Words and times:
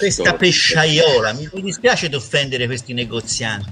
Questa 0.00 0.34
pesciaiola, 0.34 1.34
mi, 1.34 1.46
mi 1.52 1.60
dispiace 1.60 2.08
di 2.08 2.14
offendere 2.14 2.64
questi 2.64 2.94
negozianti. 2.94 3.70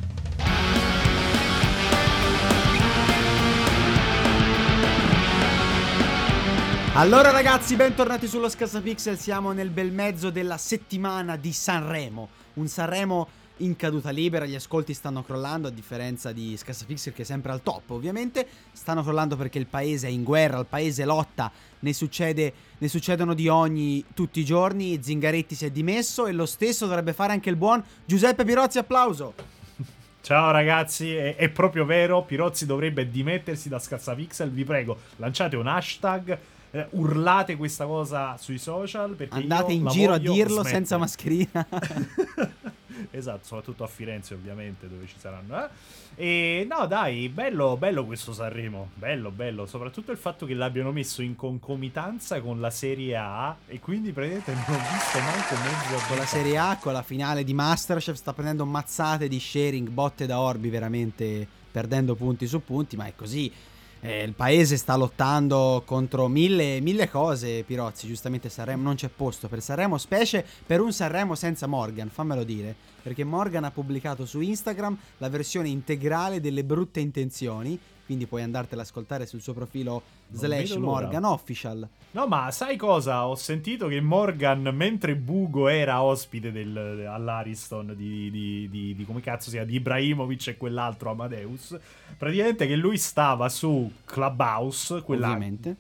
Allora 6.93 7.31
ragazzi, 7.31 7.77
bentornati 7.77 8.27
sullo 8.27 8.51
Scassapixel, 8.51 9.19
siamo 9.19 9.53
nel 9.53 9.71
bel 9.71 9.91
mezzo 9.91 10.29
della 10.29 10.59
settimana 10.59 11.37
di 11.37 11.55
Sanremo. 11.55 12.29
Un 12.55 12.69
Sanremo 12.69 13.29
in 13.59 13.77
caduta 13.77 14.11
libera, 14.11 14.45
gli 14.45 14.55
ascolti 14.55 14.95
stanno 14.95 15.23
crollando 15.23 15.69
a 15.69 15.71
differenza 15.71 16.33
di 16.33 16.57
Scassapixel 16.57 17.13
che 17.13 17.23
è 17.23 17.25
sempre 17.25 17.53
al 17.53 17.63
top 17.63 17.91
ovviamente. 17.91 18.47
Stanno 18.73 19.03
crollando 19.03 19.37
perché 19.37 19.59
il 19.59 19.67
paese 19.67 20.09
è 20.09 20.11
in 20.11 20.23
guerra, 20.23 20.59
il 20.59 20.67
paese 20.67 21.05
lotta, 21.05 21.51
ne, 21.81 21.93
succede, 21.93 22.53
ne 22.79 22.89
succedono 22.89 23.35
di 23.35 23.49
ogni 23.49 24.05
tutti 24.15 24.41
i 24.41 24.45
giorni. 24.45 25.03
Zingaretti 25.03 25.55
si 25.55 25.67
è 25.67 25.71
dimesso 25.71 26.27
e 26.27 26.33
lo 26.33 26.47
stesso 26.47 26.87
dovrebbe 26.87 27.13
fare 27.13 27.33
anche 27.33 27.51
il 27.51 27.57
buon 27.57 27.83
Giuseppe 28.05 28.45
Pirozzi, 28.45 28.79
applauso. 28.79 29.35
Ciao 30.21 30.51
ragazzi, 30.51 31.15
è, 31.15 31.37
è, 31.37 31.49
proprio 31.49 31.85
vero, 31.85 32.23
Pirozzi 32.23 32.67
dovrebbe 32.67 33.11
dimettersi 33.11 33.69
da 33.69 33.79
Scassapixel, 33.79 34.51
vi 34.51 34.65
prego, 34.65 34.99
lanciate 35.17 35.57
un 35.57 35.67
hashtag, 35.67 36.39
eh, 36.71 36.87
urlate 36.91 37.57
questa 37.57 37.87
cosa 37.87 38.37
sui 38.37 38.59
social 38.59 39.17
andate 39.31 39.73
in 39.73 39.87
giro 39.87 40.13
a 40.13 40.19
dirlo 40.19 40.61
smettere. 40.61 40.75
senza 40.75 40.99
mascherina. 40.99 41.67
esatto, 43.11 43.45
soprattutto 43.45 43.85
a 43.85 43.87
Firenze 43.87 44.35
ovviamente 44.35 44.89
dove 44.89 45.07
ci 45.07 45.17
saranno. 45.19 45.65
Eh? 45.65 45.69
E 46.17 46.67
no, 46.69 46.87
dai, 46.87 47.29
bello, 47.29 47.77
bello 47.77 48.05
questo 48.05 48.33
Sanremo, 48.33 48.91
bello, 48.95 49.31
bello, 49.31 49.67
soprattutto 49.67 50.11
il 50.11 50.19
fatto 50.19 50.47
che 50.47 50.55
l'abbiano 50.55 50.93
messo 50.93 51.23
in 51.23 51.37
concomitanza 51.37 52.41
con 52.41 52.61
la 52.61 52.71
Serie 52.71 53.17
A 53.17 53.57
e 53.67 53.79
quindi 53.81 54.13
praticamente 54.13 54.53
non 54.53 54.63
ho 54.63 54.83
visto 54.93 55.19
manco 55.19 55.55
mezzo 55.63 56.07
con 56.07 56.17
la 56.17 56.27
Serie 56.27 56.59
A, 56.59 56.79
con 56.81 56.93
la 56.93 57.03
finale 57.03 57.45
di 57.45 57.55
Masterchef 57.55 58.17
sta 58.17 58.33
prendendo 58.33 58.65
mazzate 58.65 59.29
di 59.29 59.39
sharing, 59.39 59.89
botte 59.89 60.27
da 60.27 60.41
orbi 60.41 60.69
veramente 60.69 61.47
perdendo 61.71 62.15
punti 62.15 62.47
su 62.47 62.65
punti, 62.65 62.97
ma 62.97 63.07
è 63.07 63.13
così 63.15 63.53
eh, 64.01 64.23
il 64.23 64.33
paese 64.33 64.77
sta 64.77 64.97
lottando 64.97 65.83
contro 65.85 66.29
mille, 66.29 66.81
mille, 66.81 67.09
cose, 67.09 67.65
Pirozzi, 67.65 68.07
giustamente 68.07 68.49
Sanremo 68.49 68.83
non 68.83 68.95
c'è 68.95 69.09
posto 69.09 69.49
per 69.49 69.61
Sanremo, 69.61 69.99
specie 69.99 70.45
per 70.67 70.81
un 70.81 70.93
Sanremo 70.93 71.35
senza 71.35 71.67
Morgan, 71.67 72.09
fammelo 72.09 72.45
dire, 72.45 72.75
perché 73.03 73.25
Morgan 73.25 73.65
ha 73.65 73.71
pubblicato 73.71 74.27
su 74.27 74.41
Instagram 74.41 74.97
la 75.19 75.29
versione 75.29 75.69
integrale 75.69 76.41
delle 76.41 76.65
brutte 76.65 77.01
intenzioni, 77.01 77.79
quindi 78.07 78.27
puoi 78.27 78.43
andartela 78.43 78.83
ad 78.83 78.87
ascoltare 78.87 79.27
sul 79.27 79.43
suo 79.43 79.53
profilo 79.53 80.03
slash 80.31 80.77
Morgan 80.77 81.25
Official. 81.25 81.89
No, 82.11 82.27
ma 82.27 82.51
sai 82.51 82.77
cosa? 82.77 83.27
Ho 83.27 83.35
sentito 83.35 83.87
che 83.87 84.01
Morgan, 84.01 84.71
mentre 84.73 85.15
Bugo 85.15 85.69
era 85.69 86.03
ospite 86.03 86.51
del, 86.51 87.07
all'Ariston 87.07 87.93
di, 87.95 88.31
di, 88.31 88.69
di, 88.71 88.95
di, 88.95 89.05
come 89.05 89.21
cazzo 89.21 89.51
sia, 89.51 89.65
di 89.65 89.75
Ibrahimovic 89.75 90.49
e 90.49 90.57
quell'altro 90.57 91.11
Amadeus, 91.11 91.79
praticamente 92.17 92.67
che 92.67 92.77
lui 92.77 92.97
stava 92.97 93.51
su 93.51 93.93
Clubhouse, 94.05 95.03
quella 95.03 95.27
Ovviamente. 95.27 95.77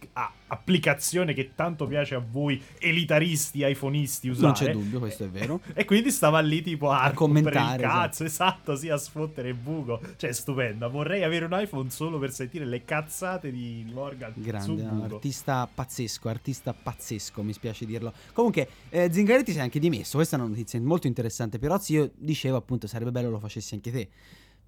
Applicazione 0.50 1.34
che 1.34 1.50
tanto 1.54 1.87
piace 1.87 2.14
a 2.14 2.22
voi 2.26 2.62
elitaristi, 2.78 3.66
iPhoneisti 3.66 4.28
usare. 4.28 4.47
Non 4.47 4.54
c'è 4.54 4.72
dubbio, 4.72 4.98
questo 4.98 5.25
è 5.25 5.28
vero. 5.28 5.60
e 5.75 5.84
quindi 5.84 6.10
stava 6.10 6.41
lì 6.41 6.62
tipo 6.62 6.91
a, 6.91 7.03
a 7.03 7.12
commentare. 7.12 7.82
cazzo, 7.82 8.25
esatto. 8.25 8.72
esatto, 8.72 8.76
sì, 8.76 8.88
a 8.88 8.97
sfottere 8.97 9.53
Bugo. 9.53 10.00
Cioè, 10.16 10.32
stupenda. 10.32 10.88
Vorrei 10.88 11.22
avere 11.22 11.44
un 11.44 11.58
iPhone 11.58 11.91
solo 11.91 12.19
per 12.19 12.32
sentire 12.32 12.64
le 12.64 12.84
cazzate 12.84 13.50
di 13.50 13.87
Morgan. 13.92 14.32
Grande, 14.41 14.82
no, 14.82 15.04
artista 15.04 15.69
pazzesco, 15.72 16.28
artista 16.28 16.72
pazzesco, 16.75 17.43
mi 17.43 17.53
spiace 17.53 17.87
dirlo. 17.87 18.12
Comunque, 18.32 18.69
eh, 18.91 19.12
Zingaretti 19.12 19.53
si 19.53 19.59
è 19.59 19.60
anche 19.60 19.78
dimesso. 19.78 20.16
Questa 20.16 20.37
è 20.37 20.38
una 20.41 20.49
notizia 20.49 20.81
molto 20.81 21.06
interessante. 21.06 21.59
Però, 21.59 21.78
io 21.87 22.10
dicevo 22.15 22.56
appunto, 22.56 22.87
sarebbe 22.87 23.10
bello 23.10 23.31
lo 23.31 23.38
facessi 23.38 23.75
anche 23.75 23.91
te 23.91 24.09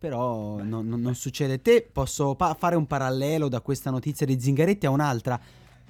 però 0.00 0.62
no, 0.62 0.81
no, 0.81 0.97
non 0.97 1.14
succede. 1.14 1.60
Te 1.60 1.86
posso 1.92 2.34
pa- 2.34 2.56
fare 2.58 2.75
un 2.75 2.86
parallelo 2.86 3.48
da 3.48 3.60
questa 3.60 3.91
notizia 3.91 4.25
di 4.25 4.41
Zingaretti 4.41 4.86
a 4.86 4.91
un'altra 4.91 5.38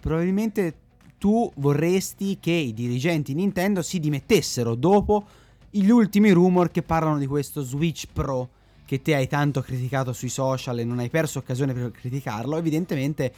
probabilmente 0.01 0.75
tu 1.19 1.53
vorresti 1.57 2.39
che 2.41 2.51
i 2.51 2.73
dirigenti 2.73 3.35
Nintendo 3.35 3.83
si 3.83 4.01
dimettessero 4.01 4.75
dopo 4.75 5.25
gli 5.69 5.91
ultimi 5.91 6.31
rumor 6.31 6.71
che 6.71 6.83
parlano 6.83 7.19
di 7.19 7.27
questo 7.27 7.63
Switch 7.63 8.07
Pro 8.13 8.49
che 8.87 9.03
te 9.03 9.15
hai 9.15 9.29
tanto 9.29 9.61
criticato 9.61 10.13
sui 10.13 10.31
social 10.31 10.81
e 10.81 10.85
non 10.85 10.99
hai 10.99 11.11
perso 11.11 11.39
occasione 11.39 11.73
per 11.73 11.93
criticarlo, 11.93 12.57
evidentemente 12.57 13.33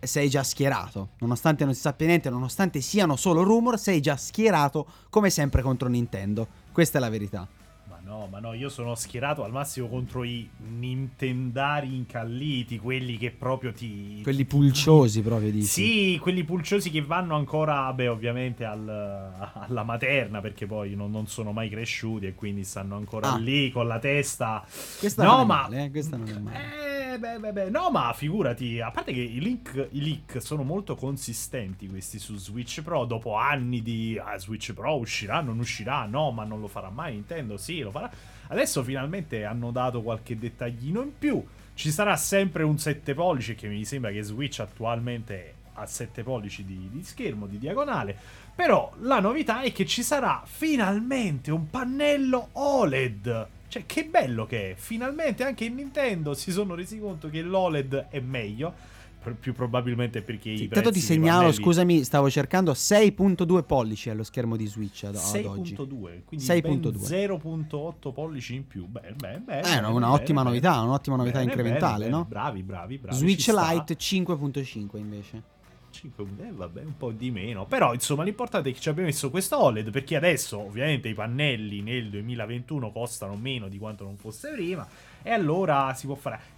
sei 0.00 0.28
già 0.28 0.42
schierato. 0.42 1.10
Nonostante 1.18 1.64
non 1.64 1.74
si 1.74 1.80
sappia 1.80 2.06
niente, 2.06 2.30
nonostante 2.30 2.80
siano 2.80 3.16
solo 3.16 3.42
rumor, 3.42 3.78
sei 3.78 4.00
già 4.00 4.16
schierato 4.16 4.86
come 5.10 5.30
sempre 5.30 5.62
contro 5.62 5.88
Nintendo. 5.88 6.46
Questa 6.72 6.98
è 6.98 7.00
la 7.00 7.08
verità 7.08 7.48
no, 8.08 8.26
ma 8.30 8.40
no, 8.40 8.54
io 8.54 8.70
sono 8.70 8.94
schierato 8.94 9.44
al 9.44 9.52
massimo 9.52 9.86
contro 9.86 10.24
i 10.24 10.48
Nintendari 10.56 11.94
incalliti, 11.94 12.78
quelli 12.78 13.18
che 13.18 13.30
proprio 13.30 13.72
ti... 13.72 14.20
Quelli 14.22 14.46
pulciosi 14.46 15.20
proprio, 15.20 15.50
dici? 15.50 15.66
Sì, 15.66 16.18
quelli 16.20 16.42
pulciosi 16.42 16.90
che 16.90 17.02
vanno 17.02 17.36
ancora, 17.36 17.92
beh, 17.92 18.08
ovviamente 18.08 18.64
al, 18.64 18.88
alla 19.52 19.82
materna, 19.82 20.40
perché 20.40 20.66
poi 20.66 20.94
non, 20.94 21.10
non, 21.10 21.26
sono 21.26 21.52
mai 21.52 21.68
cresciuti 21.68 22.26
e 22.26 22.34
quindi 22.34 22.64
stanno 22.64 22.96
ancora 22.96 23.34
ah. 23.34 23.36
lì 23.36 23.70
con 23.70 23.86
la 23.86 23.98
testa... 23.98 24.64
Questa 24.98 25.22
no, 25.22 25.36
non 25.36 25.46
ma... 25.46 25.62
Male, 25.62 25.84
eh? 25.84 25.90
Questa 25.90 26.16
non 26.16 26.28
è 26.28 26.38
male. 26.38 26.56
Eh, 26.56 26.97
beh, 27.16 27.38
beh, 27.38 27.52
beh, 27.52 27.70
no, 27.70 27.90
ma 27.90 28.12
figurati, 28.12 28.80
a 28.80 28.90
parte 28.90 29.12
che 29.12 29.20
i 29.20 29.40
leak, 29.40 29.88
i 29.92 30.02
leak 30.02 30.42
sono 30.42 30.64
molto 30.64 30.96
consistenti 30.96 31.88
questi 31.88 32.18
su 32.18 32.36
Switch 32.36 32.82
Pro, 32.82 33.04
dopo 33.04 33.36
anni 33.36 33.80
di 33.80 34.20
ah, 34.22 34.36
Switch 34.36 34.74
Pro 34.74 34.96
uscirà, 34.96 35.40
non 35.40 35.58
uscirà, 35.58 36.04
no, 36.04 36.30
ma 36.32 36.44
non 36.44 36.60
lo 36.60 36.66
farà 36.66 36.90
mai 36.90 37.14
Nintendo, 37.14 37.56
sì, 37.56 37.78
lo 37.78 37.90
farà. 37.90 38.10
Adesso 38.48 38.82
finalmente 38.82 39.44
hanno 39.44 39.70
dato 39.70 40.02
qualche 40.02 40.36
dettaglino 40.36 41.00
in 41.00 41.16
più. 41.16 41.42
Ci 41.72 41.90
sarà 41.90 42.16
sempre 42.16 42.64
un 42.64 42.76
7 42.76 43.14
pollici, 43.14 43.54
che 43.54 43.68
mi 43.68 43.84
sembra 43.84 44.10
che 44.10 44.22
Switch 44.22 44.58
attualmente 44.58 45.54
ha 45.74 45.86
7 45.86 46.22
pollici 46.22 46.64
di, 46.64 46.90
di 46.90 47.02
schermo, 47.02 47.46
di 47.46 47.58
diagonale. 47.58 48.16
Però 48.54 48.92
la 49.00 49.20
novità 49.20 49.62
è 49.62 49.72
che 49.72 49.86
ci 49.86 50.02
sarà 50.02 50.42
finalmente 50.44 51.50
un 51.52 51.70
pannello 51.70 52.48
OLED 52.52 53.56
cioè, 53.68 53.84
che 53.86 54.04
bello 54.04 54.46
che 54.46 54.72
è. 54.72 54.74
Finalmente 54.76 55.44
anche 55.44 55.64
in 55.64 55.74
Nintendo 55.74 56.34
si 56.34 56.50
sono 56.50 56.74
resi 56.74 56.98
conto 56.98 57.28
che 57.28 57.42
l'OLED 57.42 58.08
è 58.10 58.20
meglio. 58.20 58.96
Più 59.40 59.52
probabilmente 59.52 60.22
perché 60.22 60.56
sì, 60.56 60.62
i 60.62 60.64
Intanto 60.64 60.90
ti 60.90 61.00
segnalo, 61.00 61.52
scusami, 61.52 62.02
stavo 62.02 62.30
cercando 62.30 62.72
6.2 62.72 63.62
pollici 63.64 64.08
allo 64.08 64.22
schermo 64.22 64.56
di 64.56 64.66
Switch 64.66 65.04
ad, 65.04 65.16
6. 65.16 65.44
oggi. 65.44 65.74
6.2, 65.74 66.22
quindi 66.24 66.46
6.2. 66.46 67.36
0.8 67.36 68.12
pollici 68.12 68.54
in 68.54 68.66
più. 68.66 68.86
Beh, 68.86 69.12
beh, 69.14 69.40
beh, 69.44 69.60
eh, 69.60 69.78
una, 69.78 69.88
un'ottima 69.88 70.42
novità, 70.42 70.80
un'ottima 70.80 71.16
novità 71.16 71.40
bene, 71.40 71.50
incrementale, 71.50 72.04
bene, 72.04 72.16
no? 72.16 72.24
Bravi, 72.26 72.62
bravi, 72.62 72.96
bravi. 72.96 73.16
Switch 73.18 73.48
Lite 73.48 73.96
5.5 73.96 74.96
invece. 74.96 75.42
5, 75.98 76.24
eh, 76.40 76.52
vabbè, 76.52 76.82
un 76.82 76.96
po' 76.96 77.10
di 77.10 77.30
meno. 77.30 77.66
Però, 77.66 77.92
insomma, 77.92 78.22
l'importante 78.22 78.70
è 78.70 78.72
che 78.72 78.80
ci 78.80 78.88
abbiamo 78.88 79.08
messo 79.08 79.30
questo 79.30 79.60
OLED. 79.60 79.90
Perché 79.90 80.16
adesso, 80.16 80.58
ovviamente, 80.58 81.08
i 81.08 81.14
pannelli 81.14 81.80
nel 81.80 82.08
2021 82.10 82.92
costano 82.92 83.34
meno 83.34 83.68
di 83.68 83.78
quanto 83.78 84.04
non 84.04 84.16
fosse 84.16 84.52
prima. 84.52 84.86
E 85.22 85.30
allora 85.30 85.92
si 85.94 86.06
può 86.06 86.14
fare. 86.14 86.57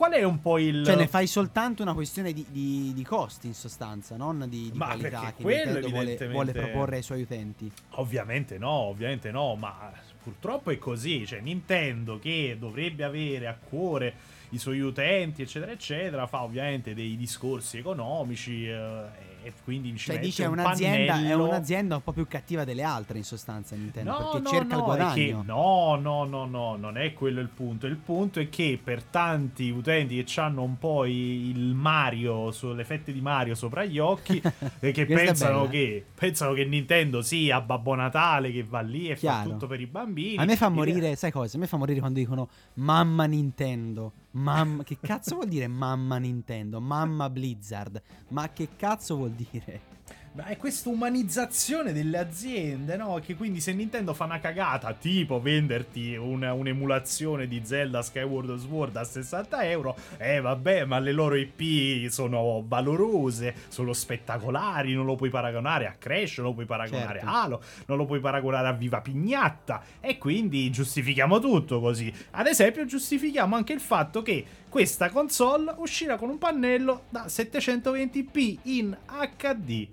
Qual 0.00 0.12
è 0.12 0.22
un 0.22 0.40
po' 0.40 0.56
il. 0.56 0.82
Cioè, 0.82 0.96
ne 0.96 1.06
fai 1.06 1.26
soltanto 1.26 1.82
una 1.82 1.92
questione 1.92 2.32
di, 2.32 2.46
di, 2.48 2.92
di 2.94 3.04
costi, 3.04 3.48
in 3.48 3.52
sostanza, 3.52 4.16
non 4.16 4.46
di, 4.48 4.70
di 4.70 4.78
ma 4.78 4.86
qualità 4.86 5.34
che 5.36 5.42
quello 5.42 5.72
Nintendo 5.72 5.86
evidentemente... 5.88 6.28
vuole, 6.28 6.52
vuole 6.52 6.66
proporre 6.66 6.96
ai 6.96 7.02
suoi 7.02 7.20
utenti. 7.20 7.70
Ovviamente 7.96 8.56
no, 8.56 8.70
ovviamente 8.70 9.30
no, 9.30 9.56
ma 9.56 9.92
purtroppo 10.22 10.70
è 10.70 10.78
così. 10.78 11.26
Cioè, 11.26 11.40
Nintendo 11.40 12.18
che 12.18 12.56
dovrebbe 12.58 13.04
avere 13.04 13.46
a 13.46 13.54
cuore 13.54 14.14
i 14.52 14.58
suoi 14.58 14.80
utenti, 14.80 15.42
eccetera, 15.42 15.70
eccetera. 15.70 16.26
Fa 16.26 16.44
ovviamente 16.44 16.94
dei 16.94 17.14
discorsi 17.18 17.76
economici 17.76 18.66
eh, 18.66 19.04
e 19.42 19.52
quindi 19.64 19.90
ci 19.96 20.06
Cioè, 20.10 20.18
dice 20.18 20.44
è 20.44 20.46
un 20.46 20.58
un'azienda, 20.58 21.20
è 21.20 21.34
un'azienda 21.34 21.96
un 21.96 22.02
po' 22.02 22.12
più 22.12 22.26
cattiva 22.26 22.64
delle 22.64 22.82
altre 22.82 23.18
in 23.18 23.24
sostanza 23.24 23.74
Nintendo, 23.76 24.10
No, 24.10 24.16
perché 24.18 24.38
no, 24.40 24.48
cerca 24.48 24.74
il 24.74 24.78
no, 24.78 24.80
è 24.80 24.84
guadagno. 24.84 25.12
che- 25.14 25.36
no, 25.46 25.94
no, 26.00 26.24
no, 26.24 26.44
no, 26.46 26.76
non 26.76 26.96
è 26.98 27.12
quello 27.12 27.40
il 27.40 27.48
punto. 27.48 27.86
Il 27.86 27.96
punto 27.96 28.40
è 28.40 28.48
che 28.48 28.78
per 28.82 29.02
tanti 29.02 29.70
utenti 29.70 30.22
che 30.22 30.40
hanno 30.40 30.62
un 30.62 30.78
po' 30.78 31.04
il 31.06 31.74
Mario, 31.74 32.50
sulle 32.52 32.84
fette 32.84 33.12
di 33.12 33.20
Mario 33.20 33.54
sopra 33.54 33.84
gli 33.84 33.98
occhi, 33.98 34.40
e 34.80 34.92
che 34.92 35.06
pensano 35.06 35.68
che, 35.68 36.04
pensano 36.14 36.52
che 36.52 36.64
Nintendo 36.64 37.22
sia 37.22 37.60
Babbo 37.60 37.94
Natale 37.94 38.50
che 38.52 38.62
va 38.62 38.80
lì 38.80 39.08
e 39.10 39.14
Chiaro. 39.14 39.42
fa 39.44 39.48
tutto 39.54 39.66
per 39.66 39.80
i 39.80 39.86
bambini. 39.86 40.36
A 40.36 40.44
me 40.44 40.56
fa 40.56 40.66
In 40.66 40.74
morire, 40.74 41.16
sai 41.16 41.30
cosa? 41.30 41.56
A 41.56 41.60
me 41.60 41.66
fa 41.66 41.76
morire 41.76 42.00
quando 42.00 42.18
dicono 42.18 42.48
mamma 42.74 43.24
Nintendo. 43.24 44.12
Mamma, 44.32 44.84
che 44.84 44.96
cazzo 45.00 45.36
vuol 45.36 45.48
dire 45.48 45.66
mamma 45.66 46.18
Nintendo? 46.18 46.80
Mamma 46.80 47.28
Blizzard. 47.28 48.00
Ma 48.28 48.48
che 48.50 48.68
cazzo 48.76 49.16
vuol 49.16 49.32
dire? 49.32 49.89
Ma 50.32 50.44
è 50.44 50.56
questa 50.56 50.88
umanizzazione 50.90 51.92
delle 51.92 52.16
aziende, 52.16 52.96
no? 52.96 53.20
Che 53.20 53.34
quindi 53.34 53.58
se 53.60 53.72
Nintendo 53.72 54.14
fa 54.14 54.26
una 54.26 54.38
cagata, 54.38 54.92
tipo 54.92 55.40
venderti 55.40 56.14
un- 56.14 56.44
un'emulazione 56.44 57.48
di 57.48 57.60
Zelda 57.64 58.00
Skyward 58.00 58.54
Sword 58.54 58.94
a 58.94 59.02
60 59.02 59.68
euro, 59.68 59.96
eh 60.18 60.40
vabbè, 60.40 60.84
ma 60.84 61.00
le 61.00 61.10
loro 61.10 61.34
IP 61.34 62.08
sono 62.10 62.62
valorose, 62.64 63.56
sono 63.66 63.92
spettacolari, 63.92 64.94
non 64.94 65.04
lo 65.04 65.16
puoi 65.16 65.30
paragonare 65.30 65.88
a 65.88 65.96
Crash, 65.98 66.36
non 66.38 66.46
lo 66.46 66.52
puoi 66.54 66.66
paragonare 66.66 67.18
Certo. 67.18 67.26
a 67.34 67.42
Halo, 67.42 67.62
non 67.86 67.98
lo 67.98 68.06
puoi 68.06 68.20
paragonare 68.20 68.68
a 68.68 68.72
Viva 68.72 69.00
Pignatta, 69.00 69.82
e 69.98 70.16
quindi 70.16 70.70
giustifichiamo 70.70 71.40
tutto 71.40 71.80
così. 71.80 72.10
Ad 72.30 72.46
esempio, 72.46 72.84
giustifichiamo 72.84 73.56
anche 73.56 73.72
il 73.72 73.80
fatto 73.80 74.22
che 74.22 74.44
questa 74.68 75.10
console 75.10 75.74
uscirà 75.78 76.16
con 76.16 76.28
un 76.28 76.38
pannello 76.38 77.02
da 77.08 77.24
720p 77.26 78.58
in 78.62 78.96
HD. 79.36 79.88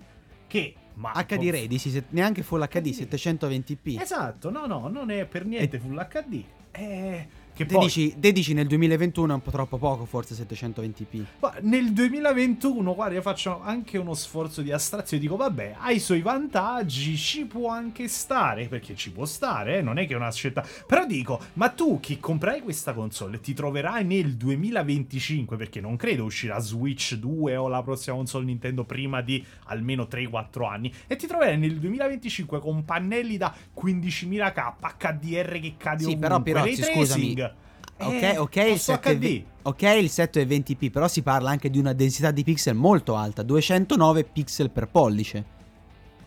Che 0.48 0.74
ma 0.94 1.12
HD 1.12 1.50
ready, 1.50 1.78
neanche 2.10 2.42
Full 2.42 2.66
HD, 2.66 2.90
HD. 2.90 3.14
720p. 3.14 4.00
Esatto, 4.00 4.50
no, 4.50 4.66
no, 4.66 4.88
non 4.88 5.10
è 5.10 5.24
per 5.26 5.44
niente 5.46 5.78
Full 5.78 6.08
HD. 6.08 6.44
Eh, 6.72 7.28
che 7.58 7.66
poi 7.66 7.86
dici, 7.86 8.14
te 8.20 8.30
dici 8.30 8.54
nel 8.54 8.68
2021 8.68 9.32
è 9.32 9.34
un 9.34 9.42
po' 9.42 9.50
troppo 9.50 9.78
poco, 9.78 10.04
forse 10.04 10.34
720p. 10.34 11.24
ma 11.40 11.52
nel 11.62 11.92
2021, 11.92 12.94
guarda, 12.94 13.14
io 13.14 13.20
faccio 13.20 13.60
anche 13.60 13.98
uno 13.98 14.14
sforzo 14.14 14.62
di 14.62 14.70
astrazione. 14.70 15.20
Dico, 15.20 15.34
vabbè, 15.34 15.74
ha 15.78 15.90
i 15.90 15.98
suoi 15.98 16.20
vantaggi, 16.20 17.16
ci 17.16 17.46
può 17.46 17.68
anche 17.70 18.06
stare, 18.06 18.68
perché 18.68 18.94
ci 18.94 19.10
può 19.10 19.24
stare, 19.24 19.78
eh, 19.78 19.82
non 19.82 19.98
è 19.98 20.06
che 20.06 20.12
è 20.12 20.16
una 20.16 20.30
scelta. 20.30 20.64
Però 20.86 21.04
dico, 21.04 21.40
ma 21.54 21.68
tu 21.70 21.98
che 21.98 22.20
comprai 22.20 22.60
questa 22.60 22.92
console 22.92 23.40
ti 23.40 23.54
troverai 23.54 24.04
nel 24.04 24.36
2025, 24.36 25.56
perché 25.56 25.80
non 25.80 25.96
credo 25.96 26.22
uscirà 26.24 26.60
Switch 26.60 27.14
2 27.14 27.56
o 27.56 27.66
la 27.66 27.82
prossima 27.82 28.14
console 28.14 28.44
Nintendo 28.44 28.84
prima 28.84 29.20
di 29.20 29.44
almeno 29.64 30.04
3-4 30.04 30.64
anni, 30.64 30.92
e 31.08 31.16
ti 31.16 31.26
troverai 31.26 31.58
nel 31.58 31.76
2025 31.78 32.60
con 32.60 32.84
pannelli 32.84 33.36
da 33.36 33.52
15.000k, 33.74 34.74
HDR 34.96 35.58
che 35.60 35.74
cade 35.76 36.04
Sì, 36.04 36.04
ovunque, 36.04 36.28
però, 36.28 36.42
però, 36.42 36.64
sì, 36.66 36.76
tracing. 36.76 36.96
scusami. 36.96 37.47
Ok, 38.00 38.22
Eh, 38.22 38.38
ok, 38.38 38.56
il 38.56 38.62
posso 38.72 38.92
7 38.92 39.18
HD. 39.18 39.44
ok, 39.62 39.82
il 39.82 40.08
720p, 40.10 40.90
però 40.90 41.08
si 41.08 41.22
parla 41.22 41.50
anche 41.50 41.68
di 41.70 41.78
una 41.78 41.92
densità 41.92 42.30
di 42.30 42.44
pixel 42.44 42.74
molto 42.74 43.16
alta, 43.16 43.42
209 43.42 44.24
pixel 44.24 44.70
per 44.70 44.88
pollice. 44.88 45.56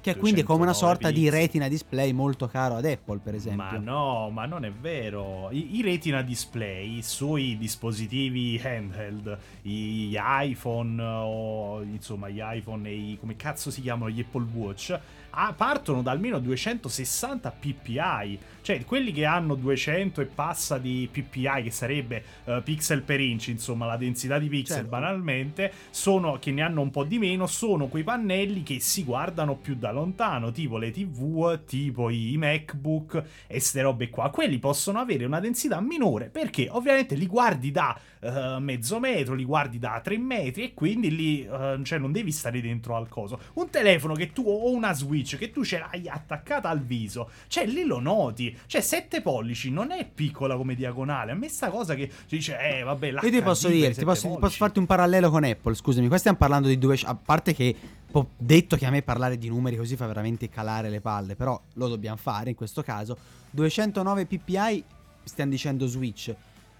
Che 0.01 0.15
quindi 0.17 0.41
è 0.41 0.43
come 0.43 0.63
una 0.63 0.71
209 0.71 0.73
sorta 0.73 1.11
di 1.11 1.21
pixel. 1.21 1.39
retina 1.39 1.67
display 1.67 2.11
molto 2.11 2.47
caro 2.47 2.75
ad 2.75 2.85
Apple, 2.85 3.19
per 3.19 3.35
esempio. 3.35 3.63
Ma 3.63 3.77
no, 3.77 4.29
ma 4.31 4.45
non 4.47 4.65
è 4.65 4.71
vero. 4.71 5.49
I, 5.51 5.77
i 5.77 5.81
retina 5.83 6.23
display 6.23 7.01
sui 7.03 7.55
dispositivi 7.57 8.59
handheld, 8.63 9.37
gli 9.61 10.17
iPhone 10.19 11.01
o 11.01 11.81
insomma 11.83 12.29
gli 12.29 12.41
iPhone 12.41 12.89
e 12.89 12.93
i 12.95 13.17
come 13.19 13.35
cazzo 13.35 13.69
si 13.69 13.81
chiamano 13.81 14.09
gli 14.09 14.21
Apple 14.21 14.47
Watch, 14.53 14.99
ah, 15.31 15.53
partono 15.53 16.01
da 16.01 16.11
almeno 16.11 16.39
260 16.39 17.51
ppi. 17.51 18.39
Cioè, 18.61 18.85
quelli 18.85 19.11
che 19.11 19.25
hanno 19.25 19.55
200 19.55 20.21
e 20.21 20.25
passa 20.25 20.77
di 20.77 21.09
ppi, 21.11 21.47
che 21.63 21.71
sarebbe 21.71 22.23
eh, 22.45 22.61
pixel 22.63 23.01
per 23.01 23.19
inch, 23.19 23.47
insomma, 23.47 23.85
la 23.85 23.97
densità 23.97 24.37
di 24.37 24.47
pixel 24.47 24.75
Certo. 24.75 24.89
banalmente, 24.89 25.71
sono 25.89 26.37
che 26.39 26.51
ne 26.51 26.61
hanno 26.61 26.81
un 26.81 26.91
po' 26.91 27.03
di 27.03 27.17
meno, 27.17 27.47
sono 27.47 27.87
quei 27.87 28.03
pannelli 28.03 28.63
che 28.63 28.79
si 28.79 29.03
guardano 29.03 29.55
più 29.55 29.75
da 29.75 29.91
lontano, 29.91 30.51
tipo 30.51 30.77
le 30.77 30.91
TV, 30.91 31.63
tipo 31.65 32.09
i 32.09 32.35
MacBook 32.37 33.23
e 33.47 33.59
ste 33.59 33.81
robe 33.81 34.09
qua. 34.09 34.29
Quelli 34.29 34.59
possono 34.59 34.99
avere 34.99 35.25
una 35.25 35.39
densità 35.39 35.81
minore 35.81 36.29
perché 36.29 36.67
ovviamente 36.69 37.15
li 37.15 37.25
guardi 37.27 37.71
da 37.71 37.99
eh, 38.19 38.57
mezzo 38.59 38.99
metro, 38.99 39.33
li 39.33 39.43
guardi 39.45 39.79
da 39.79 39.99
3 40.03 40.17
metri 40.17 40.63
e 40.63 40.73
quindi 40.73 41.15
lì 41.15 41.43
eh, 41.43 41.79
cioè 41.83 41.97
non 41.99 42.11
devi 42.11 42.31
stare 42.31 42.61
dentro 42.61 42.95
al 42.95 43.07
coso. 43.09 43.39
Un 43.55 43.69
telefono 43.69 44.13
che 44.13 44.31
tu 44.31 44.43
o 44.45 44.71
una 44.71 44.93
Switch 44.93 45.20
che 45.37 45.51
tu 45.51 45.63
ce 45.63 45.79
l'hai 45.79 46.07
attaccata 46.07 46.69
al 46.69 46.81
viso, 46.81 47.29
cioè 47.47 47.65
lì 47.65 47.83
lo 47.83 47.99
noti. 47.99 48.57
Cioè 48.65 48.81
7 48.81 49.21
pollici 49.21 49.71
non 49.71 49.91
è 49.91 50.07
piccola 50.07 50.55
come 50.55 50.75
diagonale. 50.75 51.31
A 51.31 51.35
me 51.35 51.49
sta 51.49 51.69
cosa 51.69 51.95
che 51.95 52.09
ci 52.27 52.37
dice 52.37 52.57
eh 52.59 52.83
vabbè, 52.83 53.07
Io 53.21 53.29
ti 53.29 53.41
posso 53.41 53.67
dire, 53.67 53.89
ti 53.89 53.93
7 53.95 54.05
posso, 54.05 54.29
posso 54.35 54.57
farti 54.57 54.79
un 54.79 54.85
parallelo 54.85 55.29
con 55.29 55.43
Apple, 55.43 55.73
scusami, 55.73 56.07
qua 56.07 56.17
stiamo 56.17 56.37
parlando 56.37 56.67
di 56.67 56.77
due... 56.77 56.99
A 57.03 57.15
parte 57.15 57.53
che 57.53 57.75
ho 58.11 58.29
detto 58.37 58.75
che 58.75 58.85
a 58.85 58.89
me 58.89 59.01
parlare 59.01 59.37
di 59.37 59.47
numeri 59.47 59.77
così 59.77 59.95
fa 59.95 60.05
veramente 60.07 60.49
calare 60.49 60.89
le 60.89 61.01
palle, 61.01 61.35
però 61.35 61.59
lo 61.73 61.87
dobbiamo 61.87 62.17
fare 62.17 62.49
in 62.49 62.55
questo 62.55 62.83
caso. 62.83 63.17
209 63.51 64.25
ppi, 64.25 64.83
stiamo 65.23 65.51
dicendo 65.51 65.87
Switch. 65.87 66.33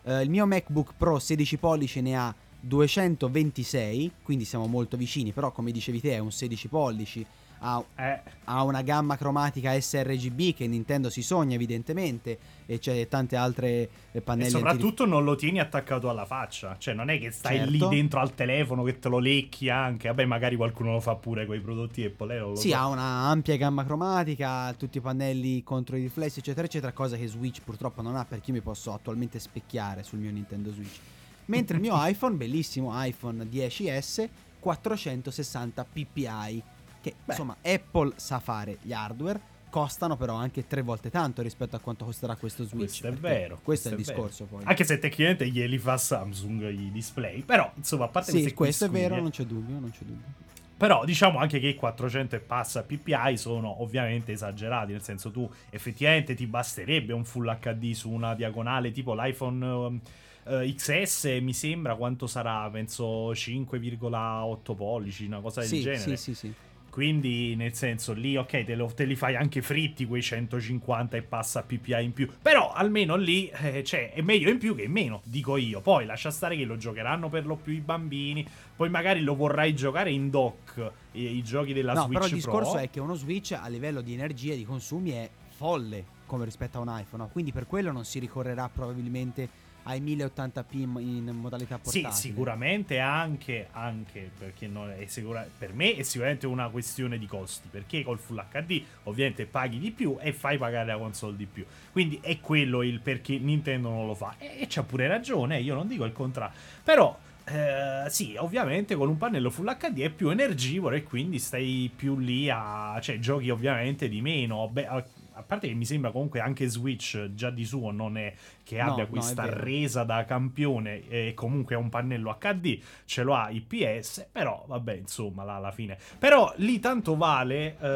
Eh, 0.04 0.22
il 0.22 0.30
mio 0.30 0.46
MacBook 0.46 0.94
Pro 0.98 1.20
16 1.20 1.58
pollici 1.58 2.02
ne 2.02 2.18
ha 2.18 2.36
226, 2.62 4.12
quindi 4.24 4.46
siamo 4.46 4.68
molto 4.68 4.98
vicini, 4.98 5.32
però 5.32 5.52
come 5.52 5.72
dicevi 5.72 6.02
te 6.02 6.14
è 6.14 6.20
un 6.20 6.32
16 6.32 6.68
pollici. 6.68 7.26
Ha, 7.64 7.84
Eh, 7.96 8.22
ha 8.46 8.64
una 8.64 8.82
gamma 8.82 9.16
cromatica 9.18 9.80
sRGB 9.80 10.54
che 10.56 10.66
Nintendo 10.66 11.12
si 11.12 11.22
sogna 11.22 11.54
evidentemente 11.54 12.40
e 12.66 12.80
c'è 12.80 13.08
tante 13.08 13.36
altre 13.36 13.68
eh, 13.70 13.90
E 14.14 14.22
pannelli 14.22 14.50
soprattutto 14.50 15.06
non 15.06 15.24
lo 15.24 15.36
tieni 15.36 15.60
attaccato 15.60 16.10
alla 16.10 16.26
faccia. 16.26 16.76
Cioè, 16.80 16.96
non 16.96 17.10
è 17.10 17.20
che 17.20 17.30
stai 17.30 17.58
Certo. 17.58 17.72
lì 17.72 17.96
dentro 17.96 18.20
al 18.20 18.34
telefono 18.34 18.82
che 18.82 18.98
te 18.98 19.10
lo 19.10 19.20
lecchi 19.20 19.70
anche. 19.70 20.08
Vabbè, 20.08 20.26
magari 20.26 20.56
qualcuno 20.56 20.94
lo 20.94 21.00
fa 21.00 21.14
pure 21.16 21.46
con 21.46 21.56
i 21.56 21.62
prodotti 21.62 22.04
Apple. 22.04 22.52
Eh, 22.52 22.56
Sì, 22.56 22.70
so. 22.70 22.76
ha 22.78 22.88
una 22.88 23.28
ampia 23.30 23.56
gamma 23.58 23.86
cromatica, 23.86 24.74
tutti 24.74 24.98
i 24.98 25.02
pannelli 25.02 25.62
contro 25.64 25.98
i 25.98 26.02
riflessi, 26.02 26.40
eccetera, 26.40 26.66
eccetera, 26.66 26.92
cosa 26.94 27.16
che 27.16 27.28
Switch 27.28 27.62
purtroppo 27.64 28.02
non 28.02 28.16
ha 28.16 28.26
perché 28.26 28.50
io 28.50 28.56
mi 28.56 28.62
posso 28.62 28.92
attualmente 28.92 29.38
specchiare 29.40 30.02
sul 30.02 30.18
mio 30.18 30.32
Nintendo 30.32 30.72
Switch. 30.72 30.98
Mentre 31.46 31.76
il 31.76 31.82
mio 31.82 31.94
iPhone, 32.08 32.36
bellissimo 32.38 32.92
iPhone 32.94 33.44
10S, 33.44 34.28
460 34.60 35.86
ppi, 35.86 36.64
che 37.02 37.16
Beh. 37.26 37.34
insomma 37.34 37.56
Apple 37.62 38.14
sa 38.16 38.40
fare 38.40 38.78
gli 38.82 38.94
hardware, 38.94 39.40
costano 39.70 40.18
però 40.18 40.36
anche 40.36 40.68
tre 40.68 40.82
volte 40.82 41.10
tanto 41.10 41.42
rispetto 41.42 41.76
a 41.76 41.80
quanto 41.80 42.06
costerà 42.06 42.36
questo 42.36 42.64
Switch. 42.64 42.78
Questo 43.02 43.08
è 43.08 43.14
vero. 43.14 43.60
Questo 43.64 43.88
è 43.88 43.92
il 43.92 43.98
vero. 43.98 44.12
discorso 44.12 44.46
poi. 44.46 44.62
Anche 44.66 44.84
se 44.84 45.00
tecnicamente 45.00 45.48
glieli 45.48 45.78
fa 45.78 45.98
Samsung 45.98 46.70
i 46.70 46.92
display. 46.92 47.42
Però, 47.42 47.72
insomma, 47.76 48.06
a 48.06 48.08
parte 48.10 48.32
sì, 48.32 48.54
questo 48.54 48.86
è 48.86 48.88
quisquiglie, 48.90 49.08
vero, 49.10 49.22
non 49.22 49.32
c'è 49.32 49.44
dubbio, 49.46 49.80
non 49.80 49.92
c'è 49.92 50.04
dubbio. 50.04 50.50
Però 50.78 51.06
diciamo 51.06 51.38
anche 51.38 51.60
che 51.60 51.68
i 51.68 51.76
400 51.76 52.36
e 52.36 52.40
passa 52.40 52.82
PPI 52.84 53.38
sono 53.38 53.84
ovviamente 53.84 54.32
esagerati, 54.32 54.92
nel 54.94 55.04
senso 55.04 55.30
tu 55.30 55.48
effettivamente 55.70 56.34
ti 56.34 56.48
basterebbe 56.48 57.14
un 57.14 57.24
full 57.24 57.56
HD 57.60 57.92
su 57.94 58.10
una 58.10 58.34
diagonale 58.34 58.92
tipo 58.92 59.14
l'iPhone 59.14 59.64
um, 59.66 60.00
eh, 60.44 60.74
XS 60.76 61.38
mi 61.40 61.54
sembra 61.54 61.94
quanto 61.94 62.26
sarà, 62.26 62.68
penso 62.72 63.32
5,8 63.32 64.76
pollici, 64.76 65.26
una 65.26 65.40
cosa 65.40 65.60
del 65.60 65.70
Sì, 65.70 65.82
genere. 65.82 66.00
sì, 66.02 66.18
sì, 66.18 66.34
sì. 66.34 66.54
Quindi 66.92 67.56
nel 67.56 67.74
senso 67.74 68.14
lì 68.14 68.36
ok 68.36 68.66
te, 68.66 68.76
lo- 68.76 68.92
te 68.94 69.06
li 69.06 69.16
fai 69.16 69.36
anche 69.36 69.62
fritti 69.62 70.06
quei 70.06 70.22
150 70.22 71.18
e 71.18 71.22
passa 71.22 71.64
PPI 71.64 72.04
in 72.04 72.14
più. 72.14 72.30
Però 72.42 72.72
almeno 72.72 73.16
lì 73.16 73.48
eh, 73.48 73.84
cioè, 73.84 74.12
è 74.12 74.22
meglio 74.22 74.50
in 74.50 74.58
più 74.58 74.76
che 74.76 74.84
in 74.84 74.92
meno, 74.92 75.22
dico 75.24 75.56
io. 75.58 75.80
Poi 75.82 76.06
lascia 76.06 76.30
stare 76.30 76.58
che 76.58 76.66
lo 76.66 76.78
giocheranno 76.78 77.30
per 77.30 77.46
lo 77.46 77.56
più 77.56 77.74
i 77.74 77.80
bambini. 77.80 78.46
Poi 78.76 78.90
magari 78.90 79.22
lo 79.22 79.36
vorrai 79.36 79.74
giocare 79.74 80.12
in 80.12 80.30
dock 80.30 80.92
i, 81.14 81.38
i 81.38 81.44
giochi 81.44 81.74
della 81.74 81.94
no, 81.94 82.02
Switch 82.02 82.14
però 82.14 82.26
il 82.26 82.34
discorso 82.34 82.72
Pro. 82.72 82.80
è 82.82 82.90
che 82.90 83.00
uno 83.00 83.16
Switch 83.16 83.58
a 83.60 83.68
livello 83.68 84.02
di 84.02 84.14
energia 84.14 84.54
e 84.54 84.58
di 84.58 84.66
consumi 84.66 85.12
è 85.12 85.30
folle 85.56 86.20
come 86.26 86.46
rispetto 86.46 86.78
a 86.78 86.82
un 86.82 86.88
iPhone, 86.88 87.24
no? 87.24 87.30
quindi 87.30 87.52
per 87.52 87.68
quello 87.68 87.92
non 87.92 88.06
si 88.06 88.18
ricorrerà 88.18 88.70
probabilmente 88.74 89.50
ai 89.84 90.00
1080p 90.02 90.66
in, 91.00 91.30
modalità 91.34 91.80
Sì, 91.82 92.02
portatile. 92.02 92.12
sicuramente 92.14 93.00
anche, 93.00 93.68
anche 93.72 94.30
perché 94.38 94.68
non 94.68 94.92
è 94.92 95.06
sicura- 95.06 95.48
per 95.58 95.74
me 95.74 95.96
è 95.96 96.04
sicuramente 96.04 96.46
una 96.48 96.70
questione 96.70 97.18
di 97.18 97.26
costi, 97.26 97.68
perché 97.72 98.04
col 98.04 98.20
Full 98.20 98.44
HD 98.52 98.84
ovviamente 99.04 99.46
paghi 99.46 99.80
di 99.80 99.92
più 99.92 100.18
e 100.20 100.34
fai 100.34 100.58
pagare 100.58 100.86
la 100.88 100.98
console 100.98 101.36
di 101.36 101.46
più. 101.46 101.66
Quindi 101.92 102.20
è 102.22 102.40
quello 102.40 102.84
il 102.84 103.00
perché 103.00 103.38
Nintendo 103.38 103.90
non 103.90 104.06
lo 104.06 104.14
fa. 104.16 104.36
E, 104.38 104.58
e 104.60 104.68
c'ha 104.70 104.84
pure 104.84 105.08
ragione, 105.08 105.60
io 105.60 105.74
non 105.74 105.88
dico 105.88 106.06
il 106.06 106.14
contrario. 106.14 106.56
Però 106.84 107.18
eh, 107.46 108.06
sì, 108.10 108.36
ovviamente 108.38 108.96
con 108.96 109.10
un 109.10 109.18
pannello 109.18 109.50
Full 109.50 109.76
HD 109.78 110.02
è 110.02 110.10
più 110.10 110.30
energivoro 110.30 110.96
e 110.96 111.04
quindi 111.04 111.40
stai 111.40 111.92
più 111.94 112.18
lì 112.20 112.50
a... 112.50 113.00
cioè 113.02 113.18
giochi 113.20 113.50
ovviamente 113.50 114.08
di 114.08 114.22
meno. 114.22 114.68
Beh, 114.70 114.86
a- 114.88 115.06
a 115.42 115.44
parte 115.44 115.68
che 115.68 115.74
mi 115.74 115.86
sembra 115.86 116.12
comunque 116.12 116.40
anche 116.40 116.68
Switch 116.68 117.34
già 117.34 117.50
di 117.50 117.66
suo 117.66 117.92
non 117.92 118.18
è 118.18 118.34
che 118.64 118.78
No, 118.78 118.92
abbia 118.92 119.04
no, 119.04 119.10
è 119.10 119.12
questa 119.12 119.44
vero. 119.44 119.64
resa 119.64 120.04
da 120.04 120.24
campione 120.26 121.08
e 121.10 121.34
comunque 121.34 121.76
ha 121.76 121.78
un 121.78 121.90
pannello 121.90 122.38
HD, 122.40 122.80
ce 123.06 123.24
lo 123.24 123.36
ha 123.36 123.50
IPS, 123.50 124.28
però 124.32 124.64
vabbè, 124.68 124.94
insomma, 124.94 125.44
là 125.44 125.56
alla 125.56 125.72
fine. 125.72 125.98
Però 126.18 126.54
lì 126.58 126.80
tanto 126.80 127.18
vale 127.18 127.78
eh, 127.80 127.88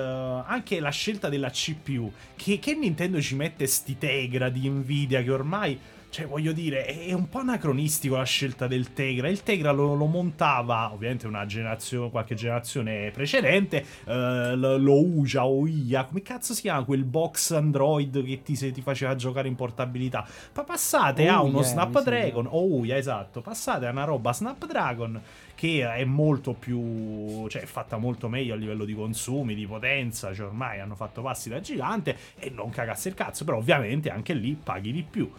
anche 0.46 0.80
la 0.80 0.90
scelta 0.90 1.30
della 1.30 1.50
CPU, 1.50 2.12
che, 2.36 2.60
che 2.60 2.74
Nintendo 2.76 3.22
ci 3.22 3.36
mette 3.36 3.66
sti 3.68 3.98
Tegra 3.98 4.50
di 4.50 4.68
Nvidia 4.68 5.22
che 5.24 5.32
ormai... 5.32 5.80
Cioè, 6.16 6.28
voglio 6.28 6.54
dire, 6.54 6.86
è 6.86 7.12
un 7.12 7.28
po' 7.28 7.40
anacronistico 7.40 8.16
la 8.16 8.24
scelta 8.24 8.68
del 8.68 8.94
Tegra. 8.94 9.28
Il 9.28 9.44
Tegra 9.44 9.72
lo, 9.72 9.96
lo 9.96 10.06
montava, 10.06 10.94
ovviamente, 10.94 11.28
una 11.28 11.46
generazione, 11.46 12.10
qualche 12.10 12.36
generazione 12.36 13.12
precedente. 13.12 13.84
eh, 14.06 14.56
lo, 14.56 14.98
Uja 14.98 15.46
o 15.46 15.68
IA, 15.68 16.06
come 16.06 16.22
cazzo 16.22 16.54
si 16.54 16.62
chiama 16.62 16.86
quel 16.86 17.04
box 17.04 17.52
Android 17.52 18.24
che 18.24 18.42
ti, 18.44 18.56
se 18.56 18.72
ti 18.72 18.80
faceva 18.82 19.14
giocare 19.16 19.50
in 19.50 19.56
portabilità? 19.56 20.26
Ma 20.54 20.64
passate 20.64 21.28
a 21.28 21.42
Ouya, 21.42 21.50
uno 21.50 21.58
mi 21.58 21.66
Snapdragon, 21.66 22.48
o 22.50 22.64
Uia, 22.64 22.96
esatto. 22.96 23.42
Passate 23.42 23.86
a 23.86 23.92
una 23.92 24.06
roba 24.06 24.32
Snapdragon 24.32 25.22
che 25.54 25.86
è 25.86 26.06
molto 26.06 26.54
più. 26.54 27.46
cioè, 27.50 27.64
è 27.64 27.66
fatta 27.66 27.98
molto 27.98 28.30
meglio 28.30 28.54
a 28.54 28.58
livello 28.58 28.86
di 28.86 28.96
consumi, 28.96 29.54
di 29.54 29.68
potenza. 29.68 30.34
Cioè, 30.34 30.46
ormai 30.46 30.80
hanno 30.80 30.96
fatto 30.96 31.22
passi 31.22 31.50
da 31.50 31.60
gigante 31.60 32.16
e 32.40 32.50
non 32.52 32.70
cagasse 32.70 33.10
il 33.10 33.16
cazzo. 33.16 33.44
Però, 33.44 33.58
ovviamente, 33.58 34.10
anche 34.10 34.34
lì 34.34 34.58
paghi 34.64 34.94
di 34.94 35.04
più. 35.04 35.30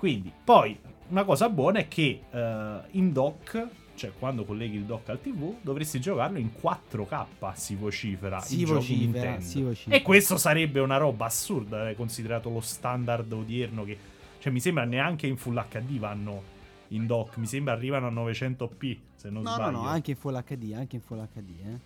Quindi, 0.00 0.32
poi 0.42 0.78
una 1.08 1.24
cosa 1.24 1.50
buona 1.50 1.80
è 1.80 1.86
che 1.86 2.22
eh, 2.30 2.80
in 2.92 3.12
dock, 3.12 3.68
cioè 3.96 4.12
quando 4.18 4.46
colleghi 4.46 4.76
il 4.76 4.84
dock 4.84 5.10
al 5.10 5.20
TV, 5.20 5.56
dovresti 5.60 6.00
giocarlo 6.00 6.38
in 6.38 6.48
4K, 6.58 7.52
si 7.52 7.74
vocifera. 7.74 8.40
Si 8.40 8.64
vocifera, 8.64 9.38
si 9.40 9.60
vocifera. 9.60 9.94
E 9.94 10.00
questo 10.00 10.38
sarebbe 10.38 10.80
una 10.80 10.96
roba 10.96 11.26
assurda, 11.26 11.90
eh, 11.90 11.94
considerato 11.94 12.48
lo 12.48 12.62
standard 12.62 13.30
odierno 13.30 13.84
che... 13.84 13.98
Cioè 14.38 14.50
mi 14.50 14.60
sembra 14.60 14.84
neanche 14.84 15.26
in 15.26 15.36
Full 15.36 15.62
HD 15.68 15.98
vanno 15.98 16.42
in 16.88 17.06
dock, 17.06 17.36
mi 17.36 17.44
sembra 17.46 17.74
arrivano 17.74 18.06
a 18.06 18.10
900p, 18.10 18.96
se 19.16 19.28
non 19.28 19.42
No, 19.42 19.50
no, 19.50 19.54
sbaglio. 19.56 19.70
no, 19.72 19.82
anche 19.86 20.12
in 20.12 20.16
Full 20.16 20.42
HD, 20.42 20.72
anche 20.74 20.96
in 20.96 21.02
Full 21.02 21.28
HD, 21.34 21.50
eh. 21.66 21.78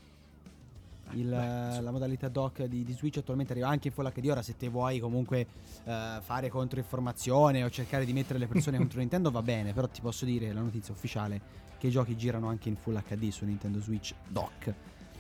Il, 1.15 1.29
Beh, 1.29 1.81
la 1.81 1.91
modalità 1.91 2.29
dock 2.29 2.65
di, 2.65 2.85
di 2.85 2.93
Switch 2.93 3.19
attualmente 3.19 3.53
arriva 3.53 3.69
anche 3.69 3.89
in 3.89 3.95
Full 3.95 4.11
HD. 4.13 4.29
Ora, 4.29 4.43
se 4.43 4.57
te 4.57 4.69
vuoi 4.69 4.99
comunque 5.01 5.47
eh, 5.85 6.19
fare 6.21 6.49
controinformazione 6.49 7.63
o 7.65 7.71
cercare 7.71 8.05
di 8.05 8.13
mettere 8.13 8.39
le 8.39 8.47
persone 8.47 8.77
contro 8.79 8.99
Nintendo, 8.99 9.31
va 9.31 9.43
bene. 9.43 9.73
Però 9.73 9.87
ti 9.89 10.01
posso 10.01 10.25
dire 10.25 10.53
la 10.53 10.61
notizia 10.61 10.93
ufficiale 10.93 11.63
che 11.79 11.87
i 11.89 11.91
giochi 11.91 12.17
girano 12.17 12.49
anche 12.49 12.69
in 12.69 12.77
Full 12.77 13.01
HD 13.03 13.29
su 13.31 13.45
Nintendo 13.45 13.81
Switch 13.81 14.15
Dock. 14.29 14.75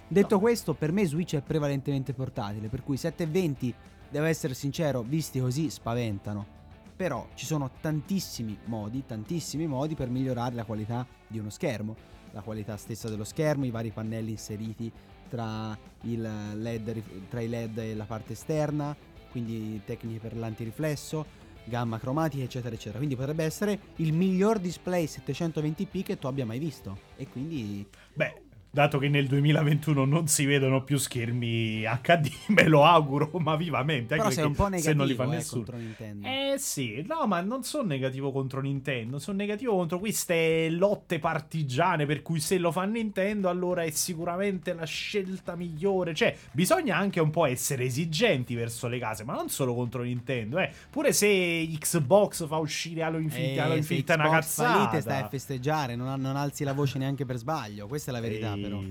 Detto 0.06 0.34
No. 0.34 0.40
questo, 0.40 0.74
per 0.74 0.92
me 0.92 1.06
Switch 1.06 1.34
è 1.34 1.40
prevalentemente 1.40 2.12
portatile. 2.12 2.68
Per 2.68 2.82
cui 2.82 2.96
720, 2.96 3.74
devo 4.10 4.26
essere 4.26 4.54
sincero, 4.54 5.02
visti 5.02 5.40
così 5.40 5.70
spaventano. 5.70 6.62
Però 6.96 7.26
ci 7.34 7.44
sono 7.44 7.70
tantissimi 7.80 8.56
modi, 8.66 9.04
tantissimi 9.04 9.66
modi 9.66 9.94
per 9.94 10.10
migliorare 10.10 10.54
la 10.54 10.64
qualità 10.64 11.06
di 11.26 11.38
uno 11.38 11.50
schermo. 11.50 11.96
La 12.30 12.42
qualità 12.42 12.76
stessa 12.76 13.08
dello 13.08 13.24
schermo, 13.24 13.64
i 13.64 13.70
vari 13.70 13.90
pannelli 13.90 14.30
inseriti 14.30 14.92
tra, 15.34 15.76
LED, 16.00 17.02
tra 17.28 17.40
i 17.40 17.48
LED 17.48 17.78
e 17.78 17.94
la 17.96 18.04
parte 18.04 18.34
esterna, 18.34 18.96
quindi 19.32 19.80
tecniche 19.84 20.20
per 20.20 20.36
l'antiriflesso, 20.36 21.26
gamma 21.64 21.98
cromatica, 21.98 22.44
eccetera, 22.44 22.72
eccetera. 22.72 22.98
Quindi 22.98 23.16
potrebbe 23.16 23.42
essere 23.42 23.78
il 23.96 24.12
miglior 24.12 24.60
display 24.60 25.06
720p 25.06 26.04
che 26.04 26.18
tu 26.18 26.28
abbia 26.28 26.46
mai 26.46 26.60
visto. 26.60 26.98
E 27.16 27.26
quindi 27.26 27.84
Beh, 28.12 28.42
dato 28.74 28.98
che 28.98 29.08
nel 29.08 29.28
2021 29.28 30.04
non 30.04 30.26
si 30.26 30.44
vedono 30.44 30.82
più 30.82 30.98
schermi 30.98 31.82
HD, 31.82 32.30
me 32.48 32.64
lo 32.66 32.84
auguro, 32.84 33.30
ma 33.38 33.54
vivamente. 33.54 34.16
Però 34.16 34.24
anche 34.24 34.34
sei 34.34 34.44
un 34.44 34.54
po' 34.54 34.68
se 34.76 34.92
non 34.92 35.06
li 35.06 35.14
fa 35.14 35.24
negativo 35.24 35.32
eh, 35.32 35.36
nessuno. 35.36 35.62
contro 35.62 35.76
Nintendo. 35.76 36.26
Eh 36.26 36.54
sì, 36.58 37.04
no, 37.06 37.26
ma 37.28 37.40
non 37.40 37.62
sono 37.62 37.86
negativo 37.86 38.32
contro 38.32 38.60
Nintendo, 38.60 39.20
sono 39.20 39.36
negativo 39.36 39.76
contro 39.76 40.00
queste 40.00 40.68
lotte 40.70 41.20
partigiane 41.20 42.04
per 42.04 42.22
cui 42.22 42.40
se 42.40 42.58
lo 42.58 42.72
fa 42.72 42.82
Nintendo 42.84 43.48
allora 43.48 43.84
è 43.84 43.90
sicuramente 43.90 44.74
la 44.74 44.84
scelta 44.84 45.54
migliore. 45.54 46.12
Cioè, 46.12 46.36
bisogna 46.50 46.96
anche 46.96 47.20
un 47.20 47.30
po' 47.30 47.46
essere 47.46 47.84
esigenti 47.84 48.56
verso 48.56 48.88
le 48.88 48.98
case, 48.98 49.22
ma 49.22 49.34
non 49.34 49.48
solo 49.48 49.72
contro 49.74 50.02
Nintendo, 50.02 50.58
eh. 50.58 50.70
Pure 50.90 51.12
se 51.12 51.68
Xbox 51.78 52.46
fa 52.48 52.56
uscire 52.56 53.04
Halo 53.04 53.18
Infinite, 53.18 53.60
Halo 53.60 53.74
Eh, 53.74 53.82
se 53.82 53.94
Infinite 53.94 54.12
è 54.12 54.16
una 54.16 54.30
cazzata. 54.30 54.88
te 54.88 55.00
stai 55.00 55.20
a 55.22 55.28
festeggiare, 55.28 55.94
non, 55.94 56.20
non 56.20 56.34
alzi 56.36 56.64
la 56.64 56.72
voce 56.72 56.98
neanche 56.98 57.24
per 57.24 57.36
sbaglio. 57.36 57.86
Questa 57.86 58.10
è 58.10 58.14
la 58.14 58.20
verità, 58.20 58.54
Ehi. 58.54 58.62
Però. 58.68 58.84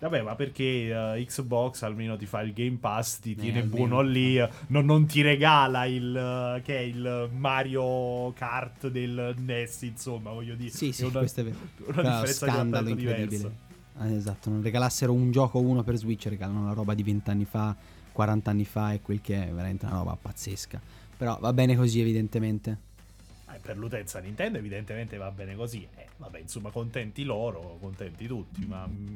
Vabbè, 0.00 0.22
ma 0.22 0.36
perché 0.36 0.90
eh, 1.16 1.24
Xbox 1.24 1.82
almeno 1.82 2.16
ti 2.16 2.24
fa 2.26 2.40
il 2.42 2.52
Game 2.52 2.76
Pass, 2.78 3.18
ti 3.18 3.34
Eh, 3.34 3.34
tiene 3.34 3.60
almeno. 3.62 3.76
buono 3.76 4.00
lì, 4.00 4.38
eh, 4.38 4.48
non, 4.68 4.84
non 4.84 5.06
ti 5.06 5.22
regala 5.22 5.86
il, 5.86 6.16
eh, 6.16 6.62
che 6.62 6.76
è 6.78 6.80
il 6.82 7.28
Mario 7.32 8.32
Kart 8.32 8.88
del 8.88 9.34
NES, 9.38 9.82
insomma, 9.82 10.30
voglio 10.32 10.54
dire. 10.54 10.70
Sì, 10.70 10.92
sì, 10.92 11.02
È 11.02 11.06
una, 11.06 11.18
questo 11.18 11.40
è 11.40 11.44
vero. 11.44 11.58
una 11.86 12.02
Però 12.02 12.02
differenza 12.04 12.46
di 12.46 12.52
scandalo 12.52 12.88
incredibile. 12.90 13.26
diversa. 13.26 13.50
Ah, 13.94 14.08
esatto, 14.10 14.50
non 14.50 14.62
regalassero 14.62 15.12
un 15.12 15.32
gioco 15.32 15.58
uno 15.60 15.82
per 15.82 15.96
Switch, 15.96 16.26
regalano 16.26 16.60
una 16.60 16.72
roba 16.74 16.94
di 16.94 17.02
20 17.02 17.30
anni 17.30 17.44
fa, 17.44 17.76
40 18.12 18.50
anni 18.52 18.64
fa 18.64 18.92
e 18.92 19.00
quel 19.00 19.20
che 19.20 19.48
è 19.48 19.52
veramente 19.52 19.86
una 19.86 19.96
roba 19.96 20.16
pazzesca. 20.20 20.80
Però 21.16 21.36
va 21.40 21.52
bene 21.52 21.74
così 21.76 22.00
evidentemente. 22.00 22.78
Eh, 23.58 23.66
per 23.66 23.76
l'utenza 23.76 24.18
Nintendo 24.20 24.58
evidentemente 24.58 25.16
va 25.16 25.30
bene 25.30 25.54
così. 25.56 25.86
Eh, 25.96 26.06
vabbè, 26.16 26.38
insomma, 26.38 26.70
contenti 26.70 27.24
loro, 27.24 27.78
contenti 27.80 28.26
tutti, 28.26 28.64
ma... 28.66 28.86
mm, 28.86 29.06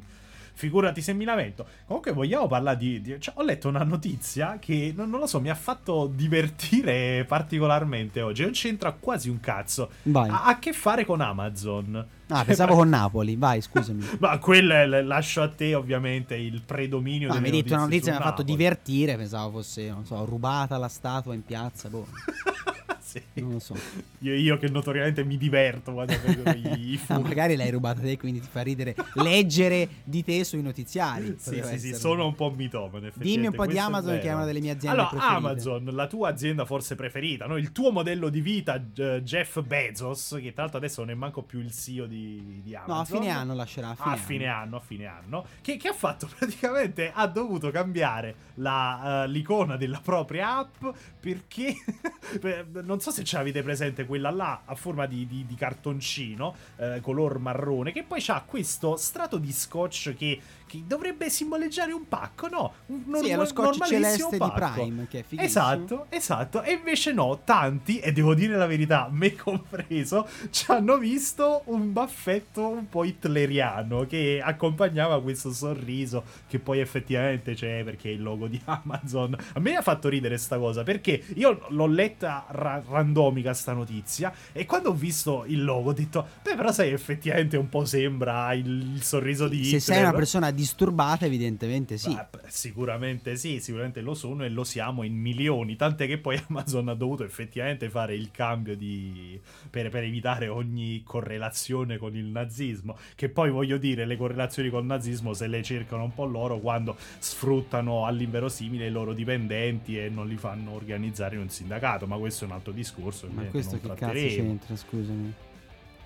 Figurati 0.55 1.01
se 1.01 1.13
mi 1.13 1.23
lamento. 1.25 1.65
Comunque 1.87 2.11
vogliamo 2.11 2.45
parlare 2.45 2.77
di... 2.77 3.01
di- 3.01 3.19
cioè, 3.19 3.33
ho 3.37 3.41
letto 3.43 3.69
una 3.69 3.81
notizia 3.83 4.59
che, 4.59 4.93
non, 4.95 5.09
non 5.09 5.19
lo 5.19 5.25
so, 5.25 5.41
mi 5.41 5.49
ha 5.49 5.55
fatto 5.55 6.05
divertire 6.13 7.25
particolarmente 7.27 8.21
oggi. 8.21 8.43
Non 8.43 8.51
c'entra 8.51 8.91
quasi 8.91 9.29
un 9.29 9.39
cazzo. 9.39 9.89
Vai. 10.03 10.29
Ha 10.29 10.43
a 10.43 10.59
che 10.59 10.71
fare 10.71 11.05
con 11.05 11.21
Amazon. 11.21 11.95
Ah, 12.27 12.35
Cioè, 12.37 12.45
pensavo 12.45 12.75
con 12.75 12.87
Napoli, 12.87 13.35
vai, 13.35 13.61
scusami. 13.61 14.05
Ma 14.21 14.37
quello 14.37 14.73
è- 14.75 15.01
lascio 15.01 15.41
a 15.41 15.49
te 15.49 15.73
ovviamente 15.73 16.35
il 16.35 16.61
predominio 16.63 17.29
Ah, 17.29 17.33
delle 17.33 17.49
mi 17.49 17.55
hai 17.55 17.61
detto 17.63 17.73
una 17.73 17.83
notizia 17.85 18.11
che 18.11 18.17
mi 18.19 18.23
ha 18.23 18.29
fatto 18.29 18.43
divertire, 18.43 19.17
pensavo 19.17 19.49
fosse, 19.57 19.89
non 19.89 20.05
so, 20.05 20.23
rubata 20.23 20.77
la 20.77 20.87
statua 20.87 21.33
in 21.33 21.43
piazza, 21.43 21.89
boh, 21.89 22.05
Sì. 23.13 23.41
non 23.41 23.51
lo 23.51 23.59
so. 23.59 23.75
Io, 24.23 24.33
io 24.35 24.57
che 24.57 24.69
notoriamente 24.69 25.23
mi 25.25 25.37
diverto 25.37 25.91
quando 25.93 26.13
vedo 26.25 26.49
i, 26.51 26.91
i 26.93 26.95
Ah, 26.95 27.15
furti. 27.15 27.21
magari 27.23 27.55
l'hai 27.57 27.69
rubata 27.71 27.99
te, 27.99 28.17
quindi 28.17 28.39
ti 28.39 28.47
fa 28.49 28.61
ridere 28.61 28.95
leggere 29.15 29.87
di 30.03 30.23
te 30.23 30.43
sui 30.45 30.61
notiziari. 30.61 31.35
Sì, 31.37 31.61
sì, 31.63 31.79
sì, 31.79 31.93
sono 31.93 32.25
un 32.25 32.35
po' 32.35 32.49
mitomane. 32.51 33.11
Dimmi 33.15 33.47
un 33.47 33.53
po' 33.53 33.65
di 33.65 33.77
Amazon, 33.77 34.19
che 34.19 34.27
è 34.29 34.33
una 34.33 34.45
delle 34.45 34.61
mie 34.61 34.71
aziende 34.71 34.97
Allora, 35.01 35.09
preferite. 35.09 35.35
Amazon, 35.37 35.83
la 35.91 36.07
tua 36.07 36.29
azienda 36.29 36.65
forse 36.65 36.95
preferita, 36.95 37.45
no? 37.47 37.57
il 37.57 37.71
tuo 37.73 37.91
modello 37.91 38.29
di 38.29 38.39
vita, 38.41 38.81
eh, 38.95 39.21
Jeff 39.23 39.61
Bezos, 39.61 40.37
che 40.41 40.53
tra 40.53 40.61
l'altro 40.63 40.77
adesso 40.77 41.01
non 41.01 41.09
è 41.09 41.13
manco 41.15 41.41
più 41.43 41.59
il 41.59 41.71
CEO 41.73 42.05
di, 42.05 42.61
di 42.63 42.73
Amazon. 42.75 42.95
No, 42.95 43.01
a 43.01 43.05
fine 43.05 43.29
anno 43.29 43.53
lascerà. 43.53 43.89
A 43.89 43.95
fine, 43.95 44.13
a 44.13 44.17
fine 44.17 44.47
anno, 44.47 44.75
a 44.77 44.79
fine 44.79 45.05
anno, 45.05 45.45
che, 45.61 45.75
che 45.77 45.89
ha 45.89 45.93
fatto 45.93 46.29
praticamente 46.37 47.11
ha 47.13 47.27
dovuto 47.27 47.71
cambiare 47.71 48.35
la, 48.55 49.23
eh, 49.23 49.27
l'icona 49.27 49.75
della 49.75 49.99
propria 50.01 50.57
app 50.59 50.85
perché 51.19 51.75
per- 52.39 52.67
non 52.83 52.99
so 53.03 53.11
se 53.11 53.23
ce 53.25 53.35
l'avete 53.35 53.61
presente 53.63 54.05
quella 54.05 54.31
là 54.31 54.61
a 54.63 54.75
forma 54.75 55.05
di, 55.05 55.27
di- 55.27 55.45
di 55.45 55.55
cartoncino 55.55 56.55
eh, 56.77 56.99
color 57.01 57.37
marrone 57.37 57.91
che 57.91 58.03
poi 58.03 58.23
ha 58.27 58.41
questo 58.45 58.95
strato 58.95 59.37
di 59.37 59.51
scotch 59.51 60.15
che, 60.15 60.39
che 60.65 60.83
dovrebbe 60.87 61.29
simboleggiare 61.29 61.91
un 61.91 62.07
pacco, 62.07 62.47
no? 62.47 62.73
Un 62.87 63.03
Sì, 63.21 63.29
è 63.29 63.35
lo 63.35 63.45
scotch 63.45 63.85
celeste 63.85 64.37
pacco. 64.37 64.65
di 64.65 64.71
Prime, 64.81 65.07
che 65.09 65.19
è 65.19 65.23
fighissimo. 65.23 65.45
Esatto, 65.45 66.05
esatto. 66.09 66.61
E 66.63 66.71
invece 66.71 67.11
no, 67.11 67.41
tanti, 67.43 67.99
e 67.99 68.11
devo 68.13 68.33
dire 68.33 68.55
la 68.55 68.65
verità, 68.65 69.09
me 69.11 69.35
compreso, 69.37 70.25
ci 70.49 70.71
hanno 70.71 70.97
visto 70.97 71.63
un 71.65 71.91
baffetto 71.91 72.67
un 72.69 72.87
po' 72.87 73.03
hitleriano 73.03 74.05
che 74.07 74.41
accompagnava 74.43 75.21
questo 75.21 75.51
sorriso 75.51 76.23
che 76.47 76.59
poi 76.59 76.79
effettivamente 76.79 77.53
c'è 77.53 77.83
perché 77.83 78.09
è 78.09 78.13
il 78.13 78.23
logo 78.23 78.47
di 78.47 78.59
Amazon. 78.65 79.35
A 79.53 79.59
me 79.59 79.75
ha 79.75 79.81
fatto 79.81 80.07
ridere 80.09 80.37
sta 80.37 80.57
cosa 80.57 80.83
perché 80.83 81.21
io 81.35 81.65
l'ho 81.69 81.87
letta 81.87 82.45
ra- 82.49 82.81
randomica 82.93 83.53
sta 83.53 83.73
notizia 83.73 84.33
e 84.51 84.65
quando 84.65 84.89
ho 84.89 84.93
visto 84.93 85.43
il 85.47 85.63
logo 85.63 85.89
ho 85.89 85.93
detto, 85.93 86.25
beh 86.41 86.55
però 86.55 86.71
sai 86.71 86.91
effettivamente 86.91 87.57
un 87.57 87.69
po' 87.69 87.85
sembra 87.85 88.53
il, 88.53 88.95
il 88.95 89.03
sorriso 89.03 89.47
di 89.47 89.63
Se 89.65 89.79
sei 89.79 89.95
Hitler." 89.95 90.09
una 90.09 90.17
persona 90.17 90.51
disturbata, 90.51 91.25
evidentemente 91.25 91.97
sì. 91.97 92.13
Beh, 92.13 92.41
sicuramente 92.47 93.35
sì, 93.35 93.59
sicuramente 93.59 94.01
lo 94.01 94.13
sono 94.13 94.43
e 94.43 94.49
lo 94.49 94.63
siamo 94.63 95.03
in 95.03 95.15
milioni. 95.15 95.75
Tant'è 95.75 96.07
che 96.07 96.17
poi 96.17 96.39
Amazon 96.47 96.89
ha 96.89 96.93
dovuto 96.93 97.23
effettivamente 97.23 97.89
fare 97.89 98.15
il 98.15 98.31
cambio 98.31 98.75
di... 98.75 99.39
per, 99.69 99.89
per 99.89 100.03
evitare 100.03 100.47
ogni 100.47 101.01
correlazione 101.03 101.97
con 101.97 102.15
il 102.15 102.25
nazismo. 102.25 102.97
Che 103.15 103.29
poi 103.29 103.49
voglio 103.49 103.77
dire, 103.77 104.05
le 104.05 104.17
correlazioni 104.17 104.69
col 104.69 104.85
nazismo 104.85 105.33
se 105.33 105.47
le 105.47 105.63
cercano 105.63 106.03
un 106.03 106.13
po' 106.13 106.25
loro 106.25 106.59
quando 106.59 106.95
sfruttano 107.19 108.05
all'inverosimile 108.05 108.87
i 108.87 108.91
loro 108.91 109.13
dipendenti 109.13 109.97
e 109.97 110.09
non 110.09 110.27
li 110.27 110.37
fanno 110.37 110.71
organizzare 110.73 111.35
in 111.35 111.41
un 111.41 111.49
sindacato. 111.49 112.07
Ma 112.07 112.17
questo 112.17 112.43
è 112.43 112.47
un 112.47 112.53
altro 112.53 112.71
discorso. 112.71 112.82
Ma 112.91 113.41
ovviamente 113.41 113.49
questo 113.49 113.79
che 113.79 113.93
cazzo 113.93 114.13
c'entra, 114.13 114.75
scusami. 114.75 115.33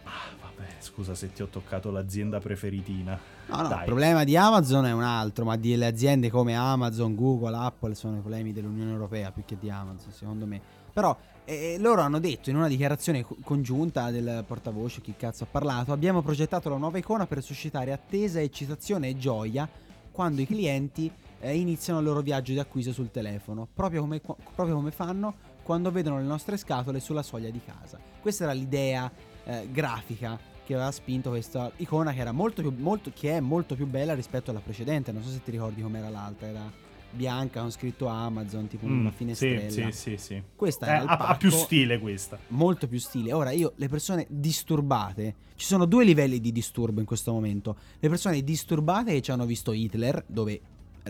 Ah, 0.04 0.10
vabbè. 0.42 0.70
Scusa 0.80 1.16
se 1.16 1.34
ti 1.34 1.42
ho 1.42 1.48
toccato 1.48 1.92
l'azienda 1.92 2.40
preferitina. 2.40 3.20
No, 3.48 3.62
no, 3.62 3.68
Dai. 3.68 3.80
il 3.80 3.86
problema 3.86 4.24
di 4.24 4.38
Amazon 4.38 4.86
è 4.86 4.92
un 4.92 5.04
altro, 5.04 5.46
ma 5.46 5.58
delle 5.58 5.86
aziende 5.86 6.30
come 6.30 6.56
Amazon, 6.56 7.16
Google, 7.16 7.56
Apple 7.56 7.96
sono 7.96 8.18
i 8.18 8.20
problemi 8.20 8.54
dell'Unione 8.54 8.92
Europea 8.92 9.32
più 9.32 9.44
che 9.46 9.58
di 9.60 9.70
Amazon, 9.70 10.12
secondo 10.12 10.46
me. 10.46 10.62
Però 10.94 11.16
eh, 11.46 11.78
loro 11.80 12.02
hanno 12.02 12.20
detto 12.20 12.50
in 12.50 12.56
una 12.56 12.68
dichiarazione 12.68 13.24
co- 13.24 13.38
congiunta 13.44 14.12
del 14.12 14.44
portavoce, 14.48 15.02
chi 15.02 15.14
cazzo 15.18 15.44
ha 15.44 15.48
parlato, 15.50 15.92
abbiamo 15.92 16.22
progettato 16.22 16.70
la 16.70 16.78
nuova 16.78 16.98
icona 16.98 17.26
per 17.26 17.42
suscitare 17.44 17.92
attesa, 17.92 18.42
eccitazione 18.42 19.10
e 19.10 19.18
gioia 19.18 19.70
quando 20.12 20.42
i 20.42 20.48
clienti 20.48 21.12
eh, 21.40 21.56
iniziano 21.56 22.00
il 22.00 22.06
loro 22.06 22.22
viaggio 22.22 22.52
di 22.52 22.60
acquisto 22.60 22.92
sul 22.92 23.12
telefono, 23.12 23.68
proprio 23.72 24.02
come, 24.02 24.20
proprio 24.20 24.74
come 24.74 24.92
fanno 24.92 25.36
quando 25.68 25.92
vedono 25.92 26.16
le 26.18 26.24
nostre 26.24 26.56
scatole 26.56 27.02
sulla 27.02 27.22
soglia 27.24 27.50
di 27.50 27.60
casa. 27.62 28.00
Questa 28.22 28.46
era 28.46 28.54
l'idea 28.54 29.12
eh, 29.44 29.68
grafica 29.70 30.40
che 30.66 30.74
aveva 30.74 30.92
spinto 30.92 31.30
questa 31.30 31.70
icona 31.78 32.14
che 32.14 32.20
era 32.22 32.32
molto 32.32 32.62
più 32.62 32.74
molto, 32.78 33.12
che 33.14 33.36
è 33.36 33.40
molto 33.42 33.76
più 33.76 33.86
bella 33.86 34.14
rispetto 34.14 34.50
alla 34.52 34.62
precedente. 34.62 35.12
Non 35.12 35.24
so 35.24 35.30
se 35.30 35.44
ti 35.44 35.52
ricordi 35.52 35.82
com'era 35.82 36.08
l'altra, 36.08 36.48
era 36.48 36.72
bianca 37.10 37.60
con 37.60 37.72
scritto 37.72 38.08
Amazon, 38.08 38.68
tipo 38.68 38.86
Mm, 38.88 39.00
una 39.02 39.10
sì, 39.12 39.16
finestrella. 39.18 39.92
sì, 39.92 39.92
sì, 39.92 40.18
sì. 40.18 40.42
Questa 40.56 40.86
Eh, 40.86 40.90
era 40.90 41.06
ha, 41.18 41.28
ha 41.28 41.36
più 41.36 41.50
stile 41.50 42.00
questa. 42.00 42.38
molto 42.50 42.88
più 42.88 43.00
stile. 43.00 43.34
Ora 43.34 43.52
io 43.52 43.74
le 43.76 43.90
persone 43.90 44.26
disturbate, 44.30 45.36
ci 45.56 45.66
sono 45.66 45.84
due 45.86 46.06
livelli 46.06 46.40
di 46.40 46.54
disturbo 46.54 47.02
in 47.02 47.06
questo 47.06 47.34
momento. 47.34 47.76
Le 48.00 48.08
persone 48.08 48.42
disturbate 48.42 49.12
che 49.12 49.22
ci 49.22 49.32
hanno 49.32 49.46
visto 49.46 49.74
Hitler, 49.74 50.24
dove 50.28 50.62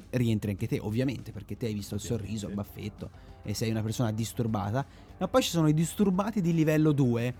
rientri 0.09 0.51
anche 0.51 0.67
te, 0.67 0.79
ovviamente, 0.79 1.31
perché 1.31 1.57
te 1.57 1.67
hai 1.67 1.73
visto 1.73 1.95
il 1.95 2.01
sorriso, 2.01 2.47
il 2.47 2.53
baffetto 2.53 3.09
e 3.43 3.53
sei 3.53 3.69
una 3.69 3.81
persona 3.81 4.11
disturbata. 4.11 4.85
Ma 5.17 5.27
poi 5.27 5.41
ci 5.41 5.49
sono 5.49 5.67
i 5.67 5.73
disturbati 5.73 6.41
di 6.41 6.53
livello 6.53 6.91
2. 6.91 7.33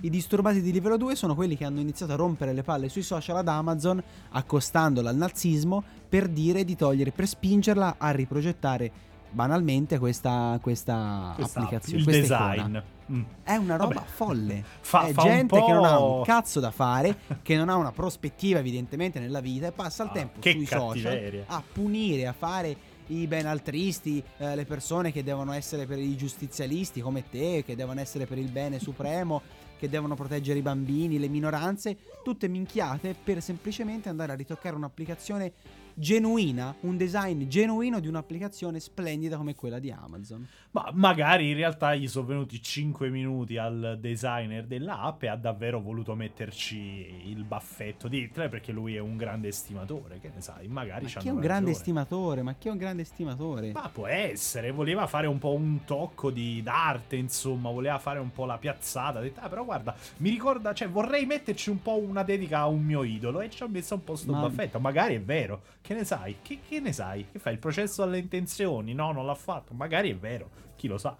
I 0.00 0.10
disturbati 0.10 0.60
di 0.60 0.72
livello 0.72 0.96
2 0.96 1.14
sono 1.14 1.34
quelli 1.34 1.56
che 1.56 1.64
hanno 1.64 1.80
iniziato 1.80 2.12
a 2.12 2.16
rompere 2.16 2.52
le 2.52 2.62
palle 2.62 2.88
sui 2.88 3.02
social 3.02 3.36
ad 3.36 3.48
Amazon, 3.48 4.02
accostandola 4.30 5.10
al 5.10 5.16
nazismo 5.16 5.82
per 6.08 6.28
dire 6.28 6.64
di 6.64 6.74
togliere, 6.74 7.12
per 7.12 7.28
spingerla 7.28 7.96
a 7.98 8.10
riprogettare 8.10 8.92
banalmente 9.34 9.98
questa, 9.98 10.58
questa, 10.62 11.32
Questa- 11.36 11.60
applicazione. 11.60 11.98
il 12.02 12.04
design. 12.06 12.78
Mm. 13.12 13.22
È 13.42 13.56
una 13.56 13.76
roba 13.76 13.94
Vabbè. 13.94 14.06
folle. 14.06 14.64
Fa- 14.80 15.06
è 15.06 15.12
fa 15.12 15.22
gente 15.22 15.62
che 15.62 15.72
non 15.72 15.84
ha 15.84 15.98
un 16.02 16.22
cazzo 16.24 16.58
da 16.60 16.70
fare, 16.70 17.18
che 17.42 17.56
non 17.56 17.68
ha 17.68 17.76
una 17.76 17.92
prospettiva 17.92 18.60
evidentemente 18.60 19.18
nella 19.20 19.40
vita 19.40 19.66
e 19.66 19.72
passa 19.72 20.04
il 20.04 20.08
Ah, 20.10 20.12
tempo 20.12 20.40
sui 20.40 20.64
social 20.64 21.02
cattiveria. 21.12 21.44
a 21.48 21.62
punire, 21.70 22.26
a 22.26 22.32
fare 22.32 22.76
i 23.08 23.26
benaltristi, 23.26 24.22
eh, 24.38 24.54
le 24.56 24.64
persone 24.64 25.12
che 25.12 25.22
devono 25.22 25.52
essere 25.52 25.84
per 25.84 25.98
i 25.98 26.16
giustizialisti 26.16 27.02
come 27.02 27.28
te, 27.28 27.62
che 27.66 27.76
devono 27.76 28.00
essere 28.00 28.24
per 28.24 28.38
il 28.38 28.48
bene 28.50 28.78
supremo, 28.78 29.42
che 29.78 29.90
devono 29.90 30.14
proteggere 30.14 30.58
i 30.60 30.62
bambini, 30.62 31.18
le 31.18 31.28
minoranze, 31.28 31.98
tutte 32.24 32.48
minchiate 32.48 33.14
per 33.22 33.42
semplicemente 33.42 34.08
andare 34.08 34.32
a 34.32 34.34
ritoccare 34.34 34.74
un'applicazione 34.76 35.52
genuina, 35.94 36.74
un 36.80 36.96
design 36.96 37.46
genuino 37.48 38.00
di 38.00 38.08
un'applicazione 38.08 38.80
splendida 38.80 39.36
come 39.36 39.54
quella 39.54 39.78
di 39.78 39.90
Amazon. 39.90 40.46
Ma 40.72 40.90
magari 40.92 41.50
in 41.50 41.56
realtà 41.56 41.94
gli 41.94 42.08
sono 42.08 42.26
venuti 42.26 42.60
5 42.60 43.08
minuti 43.08 43.56
al 43.56 43.98
designer 44.00 44.64
dell'app 44.66 45.22
e 45.22 45.28
ha 45.28 45.36
davvero 45.36 45.80
voluto 45.80 46.14
metterci 46.14 47.22
il 47.26 47.44
baffetto 47.44 48.08
di 48.08 48.22
Hitler 48.22 48.48
perché 48.48 48.72
lui 48.72 48.96
è 48.96 48.98
un 48.98 49.16
grande 49.16 49.48
estimatore, 49.48 50.18
che 50.18 50.30
ne 50.34 50.40
sai, 50.40 50.66
magari 50.68 51.04
Ma 51.04 51.10
c'hanno 51.10 51.22
chi 51.22 51.28
è 51.28 51.32
un 51.32 51.40
grande 51.40 51.54
ragione. 51.66 51.70
estimatore? 51.76 52.42
Ma 52.42 52.54
chi 52.54 52.68
è 52.68 52.70
un 52.72 52.76
grande 52.76 53.02
estimatore? 53.02 53.72
Ma 53.72 53.88
può 53.92 54.06
essere, 54.06 54.72
voleva 54.72 55.06
fare 55.06 55.26
un 55.28 55.38
po' 55.38 55.52
un 55.54 55.84
tocco 55.84 56.30
di 56.30 56.60
d'arte, 56.62 57.16
insomma, 57.16 57.70
voleva 57.70 57.98
fare 57.98 58.18
un 58.18 58.32
po' 58.32 58.44
la 58.44 58.58
piazzata. 58.58 59.20
Ha 59.20 59.22
detto, 59.22 59.40
ah, 59.40 59.48
però 59.48 59.64
guarda, 59.64 59.94
mi 60.18 60.30
ricorda, 60.30 60.74
cioè 60.74 60.88
vorrei 60.88 61.24
metterci 61.24 61.70
un 61.70 61.80
po' 61.80 61.96
una 61.98 62.24
dedica 62.24 62.58
a 62.60 62.66
un 62.66 62.82
mio 62.82 63.04
idolo 63.04 63.40
e 63.40 63.50
ci 63.50 63.62
ho 63.62 63.68
messo 63.68 63.94
un 63.94 64.02
po' 64.02 64.16
sto 64.16 64.32
Ma- 64.32 64.40
baffetto. 64.40 64.80
Magari 64.80 65.14
è 65.14 65.20
vero, 65.20 65.62
che 65.86 65.92
ne 65.94 66.04
sai? 66.04 66.36
Che, 66.40 66.60
che 66.66 66.80
ne 66.80 66.92
sai? 66.94 67.26
Che 67.30 67.38
fai? 67.38 67.52
Il 67.52 67.58
processo 67.58 68.02
alle 68.02 68.16
intenzioni? 68.18 68.94
No, 68.94 69.12
non 69.12 69.26
l'ha 69.26 69.34
fatto. 69.34 69.74
Magari 69.74 70.10
è 70.10 70.16
vero, 70.16 70.48
chi 70.76 70.88
lo 70.88 70.96
sa. 70.96 71.14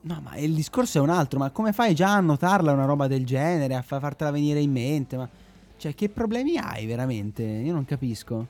No, 0.00 0.20
ma 0.22 0.36
il 0.36 0.54
discorso 0.54 0.98
è 0.98 1.00
un 1.02 1.10
altro. 1.10 1.38
Ma 1.38 1.50
come 1.50 1.74
fai 1.74 1.94
già 1.94 2.14
a 2.14 2.20
notarla 2.20 2.72
una 2.72 2.86
roba 2.86 3.08
del 3.08 3.26
genere? 3.26 3.74
A 3.74 3.82
fa- 3.82 4.00
fartela 4.00 4.30
venire 4.30 4.60
in 4.60 4.72
mente? 4.72 5.16
Ma. 5.18 5.28
Cioè, 5.76 5.94
che 5.94 6.08
problemi 6.08 6.56
hai 6.56 6.86
veramente? 6.86 7.42
Io 7.42 7.74
non 7.74 7.84
capisco. 7.84 8.46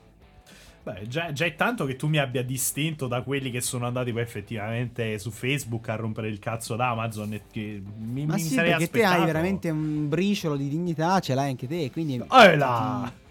Beh, 0.83 1.07
già, 1.07 1.33
già 1.33 1.45
è 1.45 1.55
tanto 1.55 1.85
che 1.85 1.97
tu 1.97 2.07
mi 2.07 2.17
abbia 2.17 2.41
distinto 2.41 3.07
da 3.07 3.21
quelli 3.21 3.51
che 3.51 3.59
sono 3.59 3.85
andati 3.85 4.13
poi 4.13 4.21
effettivamente 4.21 5.19
su 5.19 5.29
Facebook 5.31 5.89
a 5.89 5.95
rompere 5.95 6.29
il 6.29 6.39
cazzo 6.39 6.75
ad 6.75 6.79
Amazon 6.79 7.33
e 7.33 7.41
che 7.51 7.81
mi, 7.97 8.25
Ma 8.25 8.35
mi 8.35 8.39
sì, 8.39 8.53
sarei 8.53 8.71
perché 8.71 8.89
te 8.89 8.99
hai 8.99 9.03
aspettato. 9.05 9.25
veramente 9.25 9.69
un 9.69 10.07
briciolo 10.07 10.55
di 10.55 10.69
dignità, 10.69 11.19
ce 11.19 11.33
l'hai 11.35 11.49
anche 11.49 11.67
te. 11.67 11.91
Quindi. 11.91 12.15
Eh 12.15 12.55
là! 12.55 13.11
Ti, 13.11 13.27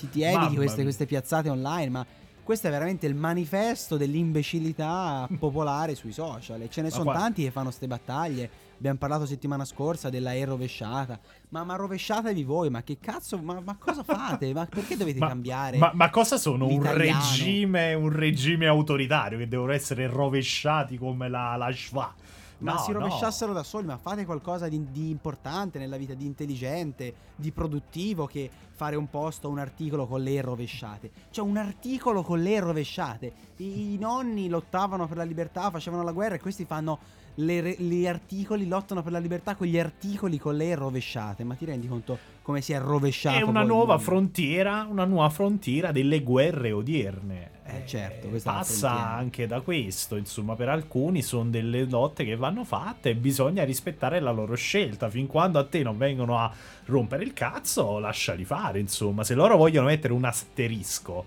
ti, 0.00 0.08
ti 0.10 0.22
eviti 0.22 0.54
queste, 0.56 0.82
queste 0.82 1.06
piazzate 1.06 1.48
online. 1.48 1.88
Ma 1.90 2.06
questo 2.42 2.66
è 2.66 2.70
veramente 2.70 3.06
il 3.06 3.14
manifesto 3.14 3.96
dell'imbecillità 3.96 5.28
popolare 5.38 5.94
sui 5.94 6.12
social. 6.12 6.60
E 6.62 6.68
ce 6.68 6.80
ne 6.82 6.88
Ma 6.88 6.92
sono 6.94 7.04
qua- 7.10 7.14
tanti 7.14 7.42
che 7.44 7.50
fanno 7.50 7.70
ste 7.70 7.86
battaglie. 7.86 8.50
Abbiamo 8.80 8.96
parlato 8.98 9.26
settimana 9.26 9.64
scorsa 9.66 10.08
della 10.08 10.32
E 10.32 10.42
rovesciata. 10.46 11.20
Ma, 11.50 11.64
ma 11.64 11.76
rovesciatevi 11.76 12.42
voi, 12.44 12.70
ma 12.70 12.82
che 12.82 12.96
cazzo? 12.98 13.36
Ma, 13.36 13.60
ma 13.62 13.76
cosa 13.78 14.02
fate? 14.02 14.52
Ma 14.54 14.64
perché 14.64 14.96
dovete 14.96 15.18
Ma- 15.18 15.28
cambiare? 15.28 15.76
Ma, 15.76 15.90
ma 15.94 16.08
cosa 16.08 16.38
sono? 16.38 16.66
Un 16.66 16.90
regime, 16.96 17.92
un 17.92 18.10
regime 18.10 18.66
autoritario 18.66 19.36
che 19.36 19.46
devono 19.48 19.72
essere 19.72 20.06
rovesciati 20.06 20.96
come 20.96 21.28
la, 21.28 21.56
la 21.56 21.70
Schwa. 21.72 22.14
Ma 22.60 22.72
No, 22.74 22.78
si 22.78 22.92
no. 22.92 22.98
rovesciassero 23.00 23.52
da 23.52 23.62
soli, 23.62 23.86
ma 23.86 23.96
fate 23.98 24.24
qualcosa 24.24 24.68
di, 24.68 24.90
di 24.90 25.10
importante 25.10 25.78
nella 25.78 25.96
vita, 25.96 26.14
di 26.14 26.24
intelligente, 26.26 27.14
di 27.36 27.50
produttivo 27.52 28.26
che 28.26 28.50
fare 28.72 28.96
un 28.96 29.08
post 29.10 29.44
o 29.44 29.48
un 29.48 29.58
articolo 29.58 30.06
con 30.06 30.22
le 30.22 30.40
rovesciate. 30.40 31.10
Cioè 31.30 31.44
un 31.44 31.56
articolo 31.56 32.22
con 32.22 32.40
le 32.42 32.60
rovesciate. 32.60 33.32
I, 33.56 33.94
i 33.94 33.98
nonni 33.98 34.48
lottavano 34.48 35.06
per 35.06 35.16
la 35.16 35.24
libertà, 35.24 35.70
facevano 35.70 36.02
la 36.02 36.12
guerra 36.12 36.34
e 36.36 36.40
questi 36.40 36.64
fanno 36.64 36.98
le 37.36 37.76
gli 37.78 38.06
articoli, 38.06 38.66
lottano 38.66 39.02
per 39.02 39.12
la 39.12 39.18
libertà 39.18 39.54
con 39.54 39.66
gli 39.66 39.78
articoli 39.78 40.38
con 40.38 40.56
le 40.56 40.74
rovesciate. 40.74 41.44
Ma 41.44 41.54
ti 41.54 41.64
rendi 41.64 41.88
conto 41.88 42.18
come 42.50 42.62
si 42.62 42.72
è 42.72 42.80
rovesciato? 42.80 43.38
È 43.38 43.42
una 43.42 43.60
il 43.60 43.68
nuova 43.68 43.96
frontiera, 43.98 44.84
una 44.90 45.04
nuova 45.04 45.30
frontiera 45.30 45.92
delle 45.92 46.20
guerre 46.20 46.72
odierne. 46.72 47.58
Eh, 47.64 47.86
certo, 47.86 48.28
la 48.28 48.40
passa 48.42 49.14
anche 49.14 49.46
da 49.46 49.60
questo, 49.60 50.16
insomma, 50.16 50.56
per 50.56 50.68
alcuni 50.68 51.22
sono 51.22 51.48
delle 51.48 51.84
lotte 51.84 52.24
che 52.24 52.34
vanno 52.34 52.64
fatte 52.64 53.10
e 53.10 53.14
bisogna 53.14 53.62
rispettare 53.62 54.18
la 54.18 54.32
loro 54.32 54.56
scelta. 54.56 55.08
Fin 55.08 55.28
quando 55.28 55.60
a 55.60 55.64
te 55.64 55.84
non 55.84 55.96
vengono 55.96 56.38
a 56.38 56.52
rompere 56.86 57.22
il 57.22 57.32
cazzo, 57.32 58.00
lasciali 58.00 58.44
fare, 58.44 58.80
insomma. 58.80 59.22
Se 59.22 59.34
loro 59.34 59.56
vogliono 59.56 59.86
mettere 59.86 60.12
un 60.12 60.24
asterisco, 60.24 61.24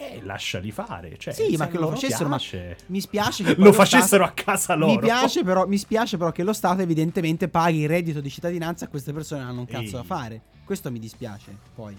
eh, 0.00 0.20
lasciali 0.22 0.70
fare. 0.70 1.16
Cioè, 1.18 1.34
Sì, 1.34 1.56
ma 1.56 1.66
che 1.66 1.76
lo 1.76 1.90
facessero, 1.90 2.28
ma 2.28 2.38
mi 2.86 3.00
spiace 3.00 3.42
che 3.44 3.54
poi 3.56 3.64
lo 3.64 3.72
Stato- 3.72 3.88
facessero 3.88 4.24
a 4.24 4.30
casa 4.30 4.74
loro. 4.74 4.92
Mi 4.92 4.98
piace, 5.00 5.42
però, 5.42 5.66
mi 5.66 5.76
spiace 5.76 6.16
però 6.16 6.30
che 6.30 6.44
lo 6.44 6.52
Stato 6.52 6.82
evidentemente 6.82 7.48
paghi 7.48 7.80
il 7.80 7.88
reddito 7.88 8.20
di 8.20 8.30
cittadinanza 8.30 8.84
a 8.84 8.88
queste 8.88 9.12
persone 9.12 9.40
non 9.40 9.50
hanno 9.50 9.60
un 9.60 9.66
cazzo 9.66 9.96
da 9.96 10.00
Ehi. 10.00 10.06
fare. 10.06 10.42
Questo 10.64 10.90
mi 10.92 11.00
dispiace, 11.00 11.56
poi, 11.74 11.96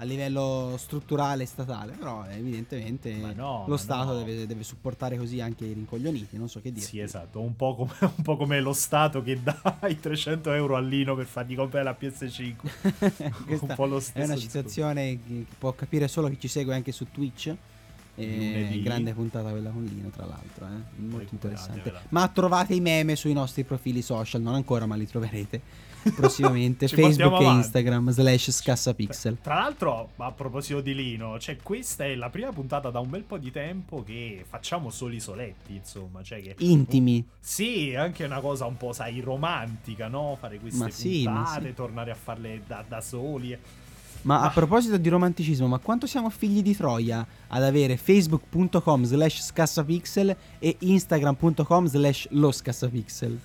a 0.00 0.04
livello 0.04 0.76
strutturale 0.78 1.44
statale. 1.46 1.92
Però 1.92 2.24
evidentemente 2.26 3.12
Ma 3.14 3.32
no, 3.32 3.64
lo 3.66 3.76
Stato 3.76 4.12
no. 4.12 4.18
deve, 4.22 4.46
deve 4.46 4.62
supportare 4.62 5.16
così 5.16 5.40
anche 5.40 5.64
i 5.64 5.72
rincoglioniti, 5.72 6.36
non 6.36 6.48
so 6.48 6.60
che 6.60 6.72
dire. 6.72 6.84
Sì, 6.84 7.00
esatto, 7.00 7.40
un 7.40 7.56
po, 7.56 7.74
come, 7.74 7.92
un 8.16 8.22
po' 8.22 8.36
come 8.36 8.60
lo 8.60 8.72
Stato 8.72 9.22
che 9.22 9.42
dà 9.42 9.78
i 9.88 9.98
300 9.98 10.52
euro 10.52 10.76
a 10.76 10.80
Lino 10.80 11.14
per 11.16 11.26
fargli 11.26 11.56
comprare 11.56 11.84
la 11.84 11.96
PS5. 11.98 12.54
Questa 13.46 13.66
un 13.66 13.74
po' 13.74 13.86
lo 13.86 13.98
è 13.98 14.00
stesso 14.00 14.24
una 14.24 14.34
discorso. 14.34 14.58
citazione 14.58 15.18
che 15.26 15.46
può 15.58 15.72
capire 15.72 16.06
solo 16.08 16.28
chi 16.28 16.38
ci 16.40 16.48
segue 16.48 16.74
anche 16.74 16.92
su 16.92 17.06
Twitch. 17.10 17.54
E 18.14 18.26
Lunedì. 18.26 18.82
grande 18.82 19.12
puntata 19.12 19.50
quella 19.50 19.70
con 19.70 19.84
Lino, 19.84 20.08
tra 20.08 20.26
l'altro, 20.26 20.66
eh? 20.66 21.02
molto 21.02 21.28
interessante. 21.34 21.92
Ma 22.08 22.26
trovate 22.26 22.74
i 22.74 22.80
meme 22.80 23.14
sui 23.14 23.32
nostri 23.32 23.62
profili 23.62 24.02
social, 24.02 24.42
non 24.42 24.54
ancora, 24.54 24.86
ma 24.86 24.96
li 24.96 25.06
troverete 25.06 25.60
prossimamente. 26.14 26.88
Facebook 26.88 27.40
e 27.40 27.44
avanti. 27.44 27.56
Instagram 27.58 28.10
slash 28.10 28.50
scassapixel. 28.50 29.38
Tra 29.40 29.54
l'altro, 29.54 30.10
a 30.16 30.32
proposito 30.32 30.80
di 30.80 30.94
Lino, 30.94 31.38
cioè 31.38 31.56
questa 31.62 32.04
è 32.04 32.14
la 32.14 32.30
prima 32.30 32.52
puntata 32.52 32.90
da 32.90 32.98
un 33.00 33.10
bel 33.10 33.22
po' 33.22 33.38
di 33.38 33.50
tempo 33.50 34.02
che 34.02 34.44
facciamo 34.48 34.90
soli 34.90 35.20
soletti, 35.20 35.74
insomma, 35.74 36.22
cioè 36.22 36.40
che 36.42 36.54
Intimi. 36.58 37.26
Sì, 37.38 37.90
è 37.90 37.96
anche 37.96 38.24
una 38.24 38.40
cosa 38.40 38.66
un 38.66 38.76
po', 38.76 38.92
sai, 38.92 39.20
romantica, 39.20 40.08
no? 40.08 40.36
Fare 40.38 40.58
queste 40.58 40.84
Ma 40.84 40.90
sì, 40.90 41.22
puntate, 41.24 41.68
sì. 41.68 41.74
tornare 41.74 42.10
a 42.10 42.16
farle 42.16 42.62
da, 42.66 42.84
da 42.86 43.00
soli. 43.00 43.58
Ma 44.22 44.42
a 44.42 44.50
proposito 44.50 44.96
di 44.98 45.08
romanticismo, 45.08 45.66
ma 45.68 45.78
quanto 45.78 46.06
siamo 46.06 46.28
figli 46.28 46.60
di 46.60 46.74
Troia 46.76 47.24
ad 47.46 47.62
avere 47.62 47.96
facebook.com 47.96 49.04
slash 49.04 49.40
scassapixel 49.42 50.36
e 50.58 50.76
instagram.com 50.80 51.86
slash 51.86 52.26
lo 52.32 52.50
scassapixel? 52.50 53.38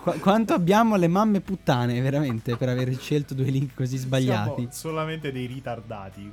Qu- 0.00 0.18
quanto 0.20 0.54
abbiamo 0.54 0.96
le 0.96 1.08
mamme 1.08 1.40
puttane, 1.40 2.00
veramente, 2.00 2.56
per 2.56 2.68
aver 2.68 2.96
scelto 2.98 3.34
due 3.34 3.50
link 3.50 3.74
così 3.74 3.96
sbagliati? 3.98 4.54
Siamo 4.54 4.68
solamente 4.70 5.32
dei 5.32 5.46
ritardati. 5.46 6.30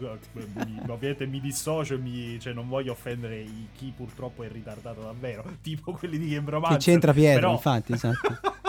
Ovviamente 0.87 1.25
mi 1.25 1.41
dissocio 1.41 1.99
mi, 1.99 2.39
cioè, 2.39 2.53
non 2.53 2.67
voglio 2.69 2.91
offendere 2.93 3.43
chi 3.75 3.91
purtroppo 3.95 4.43
è 4.43 4.49
ritardato 4.49 5.01
davvero. 5.01 5.43
Tipo 5.61 5.91
quelli 5.93 6.17
di 6.17 6.29
Game 6.29 6.45
Che 6.45 6.51
Romance. 6.51 6.77
c'entra 6.77 7.11
Pietro, 7.11 7.39
però- 7.39 7.51
infatti, 7.53 7.93
esatto. 7.93 8.39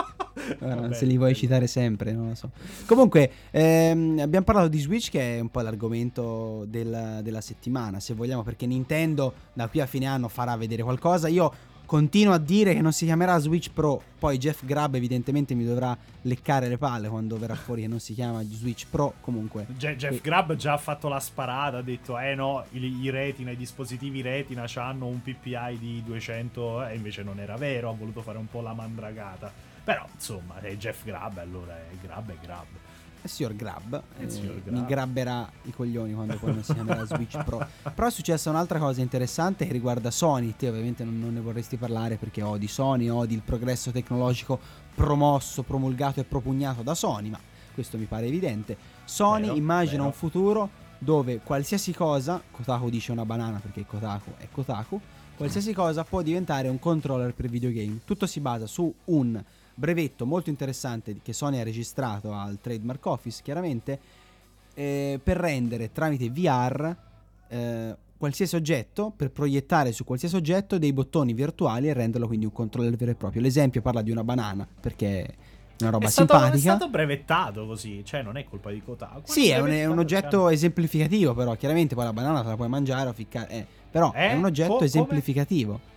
Vabbè, 0.59 0.93
se 0.93 1.05
li 1.05 1.17
vuoi 1.17 1.35
citare 1.35 1.67
sempre, 1.67 2.11
non 2.11 2.29
lo 2.29 2.35
so. 2.35 2.49
Comunque, 2.85 3.31
ehm, 3.51 4.19
abbiamo 4.19 4.45
parlato 4.45 4.67
di 4.67 4.79
Switch, 4.79 5.09
che 5.09 5.37
è 5.37 5.39
un 5.39 5.49
po' 5.49 5.61
l'argomento 5.61 6.65
del- 6.67 7.19
della 7.23 7.41
settimana, 7.41 7.99
se 7.99 8.13
vogliamo, 8.13 8.43
perché 8.43 8.65
Nintendo 8.65 9.33
da 9.53 9.67
qui 9.67 9.79
a 9.81 9.85
fine 9.85 10.05
anno 10.05 10.27
farà 10.27 10.55
vedere 10.55 10.83
qualcosa. 10.83 11.27
Io 11.27 11.51
continuo 11.85 12.31
a 12.33 12.37
dire 12.37 12.73
che 12.73 12.79
non 12.81 12.93
si 12.93 13.03
chiamerà 13.03 13.37
Switch 13.39 13.69
Pro. 13.73 14.01
Poi 14.17 14.37
Jeff 14.37 14.63
Grubb, 14.63 14.95
evidentemente, 14.95 15.53
mi 15.55 15.65
dovrà 15.65 15.97
leccare 16.21 16.69
le 16.69 16.77
palle 16.77 17.09
quando 17.09 17.37
verrà 17.37 17.55
fuori 17.55 17.81
che 17.81 17.87
non 17.89 17.99
si 17.99 18.13
chiama 18.13 18.41
Switch 18.43 18.85
Pro. 18.89 19.15
Comunque, 19.19 19.65
Je- 19.77 19.97
Jeff 19.97 20.13
Sì. 20.13 20.21
Grubb 20.21 20.53
già 20.53 20.73
ha 20.73 20.77
fatto 20.77 21.09
la 21.09 21.19
sparata, 21.19 21.77
ha 21.79 21.81
detto 21.81 22.17
eh 22.17 22.33
no, 22.33 22.63
i, 22.71 23.01
i 23.01 23.09
retina, 23.09 23.51
i 23.51 23.57
dispositivi 23.57 24.21
retina 24.21 24.65
hanno 24.75 25.07
un 25.07 25.21
PPI 25.21 25.77
di 25.79 26.01
200 26.05 26.85
e 26.85 26.95
invece 26.95 27.23
non 27.23 27.39
era 27.39 27.57
vero, 27.57 27.89
ha 27.89 27.93
voluto 27.93 28.21
fare 28.21 28.37
un 28.37 28.47
po' 28.49 28.61
la 28.61 28.73
mandragata. 28.73 29.51
Però 29.83 30.05
insomma, 30.13 30.59
è 30.59 30.75
Jeff 30.77 31.03
Grubb, 31.03 31.37
allora 31.37 31.75
è 31.75 31.95
Grubb 32.01 32.29
è 32.29 32.37
Grubb. 32.41 32.67
il 33.23 33.29
signor 33.29 33.51
Il 33.51 34.25
eh, 34.25 34.29
signor 34.29 34.55
mi 34.55 34.61
Grubb. 34.61 34.87
grabberà 34.87 35.49
i 35.63 35.71
coglioni 35.71 36.13
quando 36.13 36.37
poi 36.37 36.53
non 36.53 36.63
si 36.63 36.73
chiamerà 36.73 37.05
Switch 37.05 37.43
Pro. 37.43 37.65
Però 37.93 38.07
è 38.07 38.11
successa 38.11 38.49
un'altra 38.49 38.79
cosa 38.79 39.01
interessante 39.01 39.65
che 39.65 39.73
riguarda 39.73 40.11
Sony. 40.11 40.53
Te 40.55 40.69
ovviamente 40.69 41.03
non, 41.03 41.19
non 41.19 41.33
ne 41.33 41.39
vorresti 41.39 41.77
parlare 41.77 42.17
perché 42.17 42.41
odi 42.41 42.67
Sony, 42.67 43.09
odi 43.09 43.33
il 43.33 43.41
progresso 43.41 43.91
tecnologico 43.91 44.59
promosso, 44.93 45.63
promulgato 45.63 46.19
e 46.19 46.23
propugnato 46.23 46.83
da 46.83 46.93
Sony, 46.93 47.29
ma 47.29 47.39
questo 47.73 47.97
mi 47.97 48.05
pare 48.05 48.27
evidente. 48.27 48.77
Sony 49.05 49.47
Vero, 49.47 49.55
immagina 49.55 49.97
vero. 49.97 50.05
un 50.05 50.13
futuro 50.13 50.69
dove 50.99 51.39
qualsiasi 51.39 51.93
cosa, 51.93 52.41
Kotaku 52.51 52.89
dice 52.91 53.11
una 53.11 53.25
banana 53.25 53.57
perché 53.57 53.85
Kotaku 53.85 54.33
è 54.37 54.47
Kotaku, 54.51 55.01
qualsiasi 55.35 55.73
cosa 55.73 56.03
può 56.03 56.21
diventare 56.21 56.67
un 56.67 56.77
controller 56.77 57.33
per 57.33 57.49
videogame. 57.49 58.01
Tutto 58.05 58.27
si 58.27 58.39
basa 58.39 58.67
su 58.67 58.93
un 59.05 59.43
brevetto 59.81 60.27
molto 60.27 60.51
interessante 60.51 61.15
che 61.23 61.33
Sony 61.33 61.59
ha 61.59 61.63
registrato 61.63 62.31
al 62.33 62.59
Trademark 62.61 63.03
Office, 63.07 63.41
chiaramente, 63.43 63.99
eh, 64.75 65.19
per 65.21 65.37
rendere 65.37 65.91
tramite 65.91 66.29
VR 66.29 66.95
eh, 67.47 67.95
qualsiasi 68.15 68.55
oggetto, 68.55 69.11
per 69.15 69.31
proiettare 69.31 69.91
su 69.91 70.03
qualsiasi 70.03 70.35
oggetto 70.35 70.77
dei 70.77 70.93
bottoni 70.93 71.33
virtuali 71.33 71.89
e 71.89 71.93
renderlo 71.93 72.27
quindi 72.27 72.45
un 72.45 72.51
controller 72.53 72.95
vero 72.95 73.11
e 73.11 73.15
proprio. 73.15 73.41
L'esempio 73.41 73.81
parla 73.81 74.03
di 74.03 74.11
una 74.11 74.23
banana, 74.23 74.67
perché 74.79 75.23
è 75.25 75.33
una 75.81 75.89
roba 75.89 76.05
È 76.05 76.09
stato, 76.11 76.33
simpatica. 76.33 76.57
è 76.73 76.75
stato 76.75 76.89
brevettato 76.89 77.65
così, 77.65 78.05
cioè 78.05 78.21
non 78.21 78.37
è 78.37 78.43
colpa 78.43 78.69
di 78.69 78.79
Kotaku. 78.83 79.21
Sì, 79.23 79.49
è 79.49 79.57
un, 79.59 79.69
è 79.71 79.85
un 79.85 79.97
oggetto 79.97 80.49
esemplificativo, 80.49 81.33
però 81.33 81.55
chiaramente 81.55 81.95
poi 81.95 82.03
la 82.03 82.13
banana 82.13 82.43
te 82.43 82.49
la 82.49 82.55
puoi 82.55 82.69
mangiare 82.69 83.09
o 83.09 83.13
ficcare. 83.13 83.49
eh, 83.49 83.65
però 83.89 84.11
Eh? 84.15 84.29
è 84.29 84.33
un 84.33 84.45
oggetto 84.45 84.67
Co- 84.69 84.75
come? 84.75 84.85
esemplificativo. 84.85 85.73
Eh, 85.75 85.89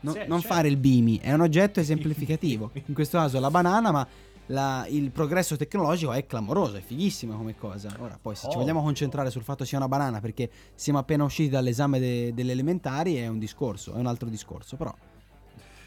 No- 0.00 0.12
sì, 0.12 0.18
non 0.26 0.40
certo. 0.40 0.54
fare 0.54 0.68
il 0.68 0.76
bimi, 0.76 1.18
è 1.18 1.32
un 1.32 1.40
oggetto 1.40 1.80
esemplificativo. 1.80 2.70
In 2.86 2.94
questo 2.94 3.18
caso 3.18 3.38
la 3.40 3.50
banana, 3.50 3.90
ma 3.90 4.06
la- 4.48 4.86
il 4.88 5.10
progresso 5.10 5.56
tecnologico 5.56 6.12
è 6.12 6.26
clamoroso, 6.26 6.76
è 6.76 6.80
fighissima 6.80 7.34
come 7.34 7.56
cosa. 7.56 7.88
Ora, 7.98 8.18
poi 8.20 8.34
se 8.34 8.42
ci 8.42 8.46
Ovvio. 8.48 8.60
vogliamo 8.60 8.82
concentrare 8.82 9.30
sul 9.30 9.42
fatto 9.42 9.64
sia 9.64 9.78
una 9.78 9.88
banana 9.88 10.20
perché 10.20 10.50
siamo 10.74 10.98
appena 10.98 11.24
usciti 11.24 11.48
dall'esame 11.48 11.98
de- 11.98 12.32
delle 12.34 12.52
elementari, 12.52 13.16
è 13.16 13.26
un 13.26 13.38
discorso, 13.38 13.94
è 13.94 13.98
un 13.98 14.06
altro 14.06 14.28
discorso, 14.28 14.76
però. 14.76 14.94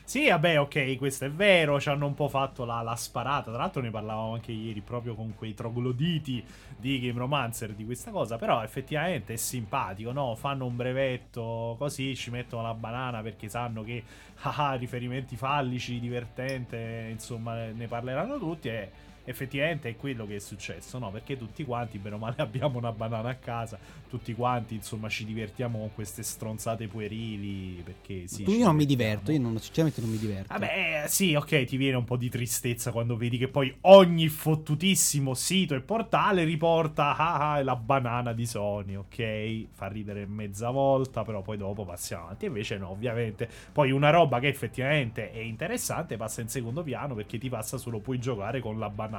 Sì, 0.09 0.29
vabbè, 0.29 0.57
ok, 0.57 0.95
questo 0.95 1.25
è 1.25 1.29
vero, 1.29 1.81
ci 1.81 1.89
hanno 1.89 2.05
un 2.05 2.13
po' 2.13 2.29
fatto 2.29 2.63
la, 2.63 2.81
la 2.81 2.95
sparata. 2.95 3.51
Tra 3.51 3.59
l'altro 3.59 3.81
ne 3.81 3.89
parlavamo 3.89 4.35
anche 4.35 4.53
ieri 4.53 4.79
proprio 4.79 5.15
con 5.15 5.35
quei 5.35 5.53
trogloditi 5.53 6.41
di 6.77 7.01
Game 7.01 7.19
Romancer 7.19 7.73
di 7.73 7.83
questa 7.83 8.09
cosa, 8.11 8.37
però 8.37 8.63
effettivamente 8.63 9.33
è 9.33 9.35
simpatico, 9.35 10.13
no? 10.13 10.33
Fanno 10.35 10.65
un 10.65 10.77
brevetto 10.77 11.75
così, 11.77 12.15
ci 12.15 12.29
mettono 12.29 12.61
la 12.61 12.73
banana 12.73 13.21
perché 13.21 13.49
sanno 13.49 13.83
che 13.83 14.01
ah, 14.43 14.75
riferimenti 14.75 15.35
fallici, 15.35 15.99
divertente, 15.99 17.09
insomma, 17.11 17.65
ne 17.71 17.87
parleranno 17.87 18.37
tutti 18.39 18.69
e 18.69 18.89
effettivamente 19.27 19.89
è 19.89 19.95
quello 19.97 20.25
che 20.25 20.37
è 20.37 20.39
successo, 20.39 20.97
no? 20.99 21.11
Perché 21.11 21.37
tutti 21.37 21.65
quanti, 21.65 21.97
bene 21.97 22.15
o 22.15 22.17
male, 22.17 22.35
abbiamo 22.41 22.77
una 22.77 22.93
banana 22.93 23.29
a 23.29 23.35
casa, 23.35 23.77
tutti 24.09 24.33
quanti, 24.33 24.75
insomma, 24.75 25.09
ci 25.09 25.25
divertiamo 25.25 25.79
con 25.79 25.93
queste 25.93 26.23
stronzate 26.23 26.87
puerili, 26.87 27.81
perché 27.83 28.27
sì. 28.27 28.43
Tu 28.43 28.51
io 28.51 28.65
non 28.65 28.75
mi 28.75 28.85
diverto, 28.85 29.31
io 29.31 29.39
non, 29.39 29.59
sinceramente 29.59 29.99
non 29.99 30.09
mi 30.09 30.17
diverto. 30.17 30.47
Vabbè, 30.53 31.03
eh, 31.03 31.07
sì, 31.09 31.35
ok, 31.35 31.65
ti 31.65 31.75
viene 31.75 31.97
un 31.97 32.05
po' 32.05 32.15
di 32.15 32.29
tristezza 32.29 32.91
quando 32.91 33.17
vedi 33.17 33.37
che 33.37 33.49
poi 33.49 33.75
ogni 33.81 34.29
fottutissimo 34.29 35.33
sito 35.33 35.75
e 35.75 35.81
portale 35.81 36.45
riporta 36.45 37.15
ah, 37.17 37.53
ah, 37.53 37.63
la 37.63 37.75
banana 37.75 38.31
di 38.31 38.45
Sony, 38.45 38.95
ok? 38.95 39.65
Fa 39.73 39.87
ridere 39.87 40.25
mezza 40.25 40.69
volta, 40.69 41.23
però 41.23 41.41
poi 41.41 41.57
dopo 41.57 41.83
passiamo 41.83 42.23
avanti. 42.23 42.45
Invece 42.45 42.77
no, 42.77 42.91
ovviamente. 42.91 43.49
Poi 43.73 43.91
una 43.91 44.09
roba 44.09 44.39
che 44.39 44.47
effettivamente 44.47 45.31
è 45.31 45.39
interessante 45.39 46.15
passa 46.15 46.39
in 46.39 46.47
secondo 46.47 46.81
piano 46.81 47.13
perché 47.13 47.37
ti 47.37 47.49
passa 47.49 47.77
solo 47.77 47.99
puoi 47.99 48.19
giocare 48.19 48.61
con 48.61 48.79
la 48.79 48.89
banana. 48.89 49.16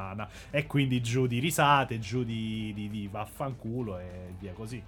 E 0.50 0.66
quindi 0.66 1.00
giù 1.02 1.26
di 1.26 1.38
risate, 1.38 1.98
giù 1.98 2.24
di, 2.24 2.72
di, 2.74 2.88
di 2.88 3.08
vaffanculo 3.08 3.98
e 3.98 4.34
via 4.38 4.52
così. 4.52 4.82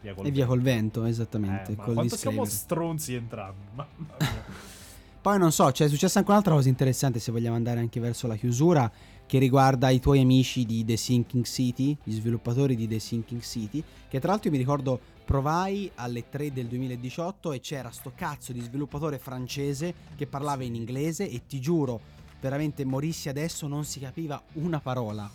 Via 0.00 0.14
col 0.14 0.26
E 0.26 0.30
via 0.30 0.46
col 0.46 0.60
vento, 0.60 1.04
Eh, 1.04 1.08
esattamente. 1.08 1.74
ma 1.76 1.82
col 1.84 1.94
quanto 1.94 2.16
siamo 2.16 2.44
stronzi 2.44 3.14
entrambi. 3.14 3.64
Mamma 3.74 3.88
mia. 4.18 4.44
Poi 5.24 5.38
non 5.38 5.52
so, 5.52 5.70
c'è 5.70 5.88
successa 5.88 6.18
anche 6.18 6.30
un'altra 6.30 6.52
cosa 6.52 6.68
interessante 6.68 7.18
se 7.18 7.32
vogliamo 7.32 7.56
andare 7.56 7.80
anche 7.80 7.98
verso 7.98 8.26
la 8.26 8.36
chiusura, 8.36 8.92
che 9.24 9.38
riguarda 9.38 9.88
i 9.88 9.98
tuoi 9.98 10.20
amici 10.20 10.66
di 10.66 10.84
The 10.84 10.98
Sinking 10.98 11.44
City, 11.44 11.96
gli 12.04 12.12
sviluppatori 12.12 12.76
di 12.76 12.86
The 12.86 12.98
Sinking 12.98 13.40
City, 13.40 13.82
che 14.06 14.20
tra 14.20 14.32
l'altro 14.32 14.48
io 14.48 14.54
mi 14.54 14.60
ricordo 14.60 15.00
provai 15.24 15.90
alle 15.94 16.28
3 16.28 16.52
del 16.52 16.66
2018 16.66 17.52
e 17.52 17.60
c'era 17.60 17.90
sto 17.90 18.12
cazzo 18.14 18.52
di 18.52 18.60
sviluppatore 18.60 19.18
francese 19.18 19.94
che 20.14 20.26
parlava 20.26 20.62
in 20.62 20.74
inglese 20.74 21.30
e 21.30 21.46
ti 21.46 21.58
giuro, 21.58 21.98
veramente 22.44 22.84
morissi 22.84 23.30
adesso 23.30 23.66
non 23.66 23.86
si 23.86 24.00
capiva 24.00 24.40
una 24.54 24.78
parola. 24.78 25.30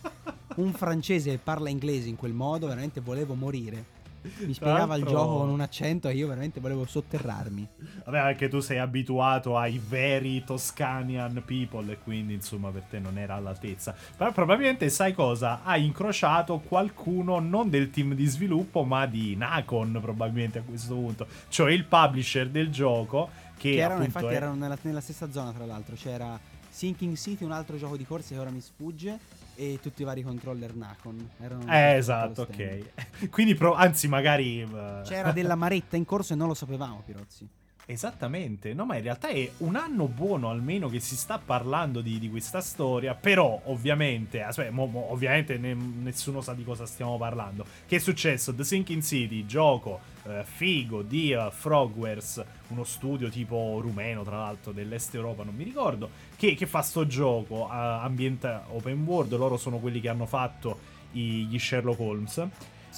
Un 0.54 0.72
francese 0.72 1.38
parla 1.42 1.68
inglese 1.68 2.08
in 2.08 2.14
quel 2.14 2.32
modo, 2.32 2.68
veramente 2.68 3.00
volevo 3.00 3.34
morire. 3.34 3.98
Mi 4.40 4.52
spiegava 4.52 4.94
il 4.96 5.04
gioco 5.04 5.38
con 5.38 5.48
un 5.48 5.60
accento 5.60 6.06
e 6.06 6.14
io 6.14 6.28
veramente 6.28 6.60
volevo 6.60 6.84
sotterrarmi. 6.86 7.66
Vabbè, 8.04 8.18
anche 8.18 8.48
tu 8.48 8.60
sei 8.60 8.78
abituato 8.78 9.56
ai 9.56 9.80
veri 9.84 10.44
Toscanian 10.44 11.42
people 11.44 11.90
e 11.90 11.98
quindi 11.98 12.34
insomma 12.34 12.70
per 12.70 12.82
te 12.82 13.00
non 13.00 13.18
era 13.18 13.34
all'altezza. 13.34 13.94
Però 14.16 14.30
probabilmente 14.30 14.88
sai 14.90 15.14
cosa? 15.14 15.62
Hai 15.64 15.84
incrociato 15.84 16.58
qualcuno 16.58 17.40
non 17.40 17.70
del 17.70 17.90
team 17.90 18.14
di 18.14 18.26
sviluppo 18.26 18.84
ma 18.84 19.06
di 19.06 19.34
Nacon 19.34 19.98
probabilmente 20.00 20.58
a 20.58 20.62
questo 20.62 20.94
punto. 20.94 21.26
Cioè 21.48 21.72
il 21.72 21.86
publisher 21.86 22.48
del 22.50 22.70
gioco 22.70 23.30
che, 23.56 23.72
Che 23.72 23.76
erano, 23.76 24.02
appunto 24.02 24.18
infatti, 24.18 24.34
è- 24.34 24.36
erano 24.36 24.54
nella, 24.54 24.78
nella 24.82 25.00
stessa 25.00 25.30
zona, 25.30 25.50
tra 25.52 25.64
l'altro. 25.64 25.94
C'era 25.96 26.38
Sinking 26.70 27.16
City, 27.16 27.44
un 27.44 27.52
altro 27.52 27.76
gioco 27.76 27.96
di 27.96 28.04
corse 28.04 28.34
che 28.34 28.40
ora 28.40 28.50
mi 28.50 28.60
sfugge, 28.60 29.18
e 29.56 29.78
tutti 29.82 30.02
i 30.02 30.04
vari 30.04 30.22
controller 30.22 30.74
Nacon. 30.74 31.28
Erano 31.40 31.70
Eh, 31.70 31.96
esatto, 31.96 32.42
ok. 32.42 33.28
quindi 33.30 33.54
pro- 33.54 33.74
anzi 33.74 34.08
magari... 34.08 34.60
eh, 34.62 35.00
C'era 35.04 35.32
della 35.32 35.54
maretta 35.56 35.96
in 35.96 36.04
corso 36.04 36.32
e 36.32 36.36
non 36.36 36.48
lo 36.48 36.54
sapevamo, 36.54 37.02
Pirozzi. 37.04 37.46
Esattamente, 37.86 38.72
no, 38.72 38.84
ma 38.84 38.94
in 38.96 39.02
realtà 39.02 39.28
è 39.28 39.50
un 39.58 39.74
anno 39.74 40.06
buono 40.06 40.48
almeno 40.48 40.88
che 40.88 41.00
si 41.00 41.16
sta 41.16 41.40
parlando 41.44 42.00
di, 42.00 42.20
di 42.20 42.30
questa 42.30 42.60
storia. 42.60 43.14
Però, 43.14 43.60
ovviamente, 43.64 44.42
aspetta, 44.42 44.70
mo- 44.70 44.86
mo- 44.86 45.10
ovviamente 45.10 45.58
ne- 45.58 45.74
nessuno 45.74 46.40
sa 46.40 46.54
di 46.54 46.62
cosa 46.62 46.86
stiamo 46.86 47.18
parlando. 47.18 47.64
Che 47.86 47.96
è 47.96 47.98
successo? 47.98 48.54
The 48.54 48.62
Sinking 48.62 49.02
City, 49.02 49.44
gioco 49.44 49.98
eh, 50.24 50.44
figo 50.44 51.02
di 51.02 51.32
eh, 51.32 51.48
Frogwares, 51.50 52.44
uno 52.68 52.84
studio 52.84 53.28
tipo 53.28 53.80
rumeno, 53.80 54.22
tra 54.22 54.36
l'altro, 54.38 54.70
dell'est 54.70 55.12
Europa, 55.16 55.42
non 55.42 55.56
mi 55.56 55.64
ricordo. 55.64 56.08
Che, 56.36 56.54
che 56.54 56.66
fa 56.66 56.82
sto 56.82 57.08
gioco 57.08 57.66
eh, 57.68 57.74
ambiente 57.74 58.60
open 58.68 59.02
world. 59.02 59.34
Loro 59.36 59.56
sono 59.56 59.78
quelli 59.78 60.00
che 60.00 60.08
hanno 60.08 60.26
fatto 60.26 60.78
i- 61.12 61.46
gli 61.46 61.58
Sherlock 61.58 61.98
Holmes. 61.98 62.46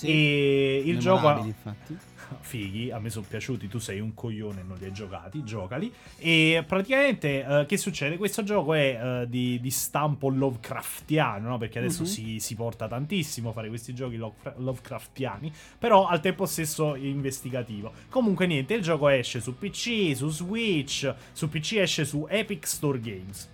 E 0.02 0.82
il 0.84 0.98
gioco 0.98 1.28
ha- 1.28 1.38
infatti. 1.44 1.96
fighi, 2.40 2.90
a 2.90 2.98
me 2.98 3.10
sono 3.10 3.26
piaciuti, 3.28 3.68
tu 3.68 3.78
sei 3.78 4.00
un 4.00 4.14
coglione, 4.14 4.62
non 4.66 4.78
li 4.78 4.86
hai 4.86 4.92
giocati, 4.92 5.44
giocali. 5.44 5.92
E 6.16 6.64
praticamente 6.66 7.44
eh, 7.44 7.66
che 7.66 7.76
succede? 7.76 8.16
Questo 8.16 8.42
gioco 8.42 8.72
è 8.72 8.98
eh, 9.22 9.28
di, 9.28 9.60
di 9.60 9.70
stampo 9.70 10.30
Lovecraftiano, 10.30 11.48
no? 11.50 11.58
Perché 11.58 11.78
adesso 11.78 12.02
Mhm. 12.02 12.08
si, 12.08 12.40
si 12.40 12.54
porta 12.54 12.88
tantissimo 12.88 13.50
a 13.50 13.52
fare 13.52 13.68
questi 13.68 13.92
giochi 13.94 14.16
Lovecra- 14.16 14.54
Lovecraftiani, 14.56 15.52
però 15.78 16.06
al 16.06 16.20
tempo 16.20 16.46
stesso 16.46 16.94
investigativo. 16.94 17.92
Comunque 18.08 18.46
niente, 18.46 18.74
il 18.74 18.82
gioco 18.82 19.08
esce 19.08 19.40
su 19.40 19.58
PC, 19.58 20.16
su 20.16 20.30
Switch, 20.30 21.12
su 21.32 21.48
PC 21.50 21.72
esce 21.74 22.04
su 22.06 22.26
Epic 22.28 22.66
Store 22.66 22.98
Games. 22.98 23.50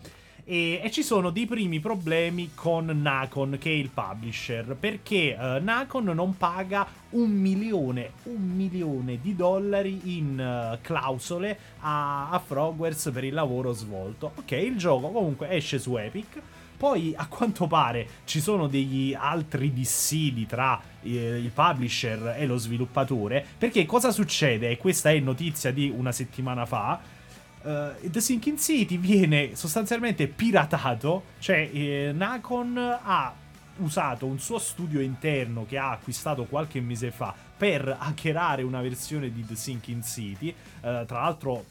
E, 0.50 0.80
e 0.82 0.90
ci 0.90 1.02
sono 1.02 1.28
dei 1.28 1.44
primi 1.44 1.78
problemi 1.78 2.52
con 2.54 2.87
Nacon, 2.87 3.58
che 3.61 3.68
è 3.68 3.74
il 3.74 3.90
publisher, 3.90 4.74
perché 4.80 5.37
eh, 5.37 5.61
Nacon 5.61 6.04
non 6.04 6.38
paga 6.38 6.87
un 7.11 7.30
milione, 7.30 8.12
un 8.22 8.54
milione 8.56 9.20
di 9.20 9.37
dollari 9.37 10.16
in 10.16 10.40
eh, 10.40 10.78
clausole 10.80 11.58
a, 11.80 12.30
a 12.30 12.38
Frogwares 12.38 13.11
per 13.12 13.24
il 13.24 13.34
lavoro 13.34 13.74
svolto. 13.74 14.32
Ok, 14.37 14.52
il 14.52 14.78
gioco 14.78 15.11
comunque 15.11 15.50
esce 15.50 15.78
su 15.78 15.98
Epic. 15.98 16.40
Poi 16.78 17.12
a 17.14 17.26
quanto 17.26 17.66
pare 17.66 18.08
ci 18.24 18.40
sono 18.40 18.68
degli 18.68 19.12
altri 19.12 19.74
dissidi 19.74 20.46
tra 20.46 20.80
eh, 21.02 21.11
il 21.11 21.50
publisher 21.50 22.37
e 22.38 22.46
lo 22.46 22.56
sviluppatore. 22.56 23.44
Perché 23.58 23.84
cosa 23.84 24.12
succede? 24.12 24.70
E 24.70 24.78
questa 24.78 25.11
è 25.11 25.18
notizia 25.18 25.72
di 25.72 25.92
una 25.94 26.12
settimana 26.12 26.64
fa 26.64 27.16
Uh, 27.62 28.09
The 28.09 28.21
Sinking 28.21 28.57
City 28.57 28.99
viene 28.99 29.57
sostanzialmente 29.57 30.29
piratato, 30.29 31.25
cioè 31.38 31.68
eh, 31.73 32.12
Nacon 32.14 32.77
ha 32.77 33.35
usato 33.79 34.27
un 34.27 34.38
suo 34.38 34.59
studio 34.59 35.01
interno 35.01 35.66
che 35.66 35.79
ha 35.79 35.90
acquistato 35.90 36.44
qualche 36.44 36.81
mese 36.81 37.11
fa 37.11 37.35
per 37.57 37.97
hackerare 37.99 38.62
una 38.62 38.81
versione 38.81 39.33
di 39.33 39.44
The 39.44 39.57
Sinking 39.57 40.03
City. 40.03 40.49
Uh, 40.81 41.05
tra 41.05 41.21
l'altro 41.21 41.64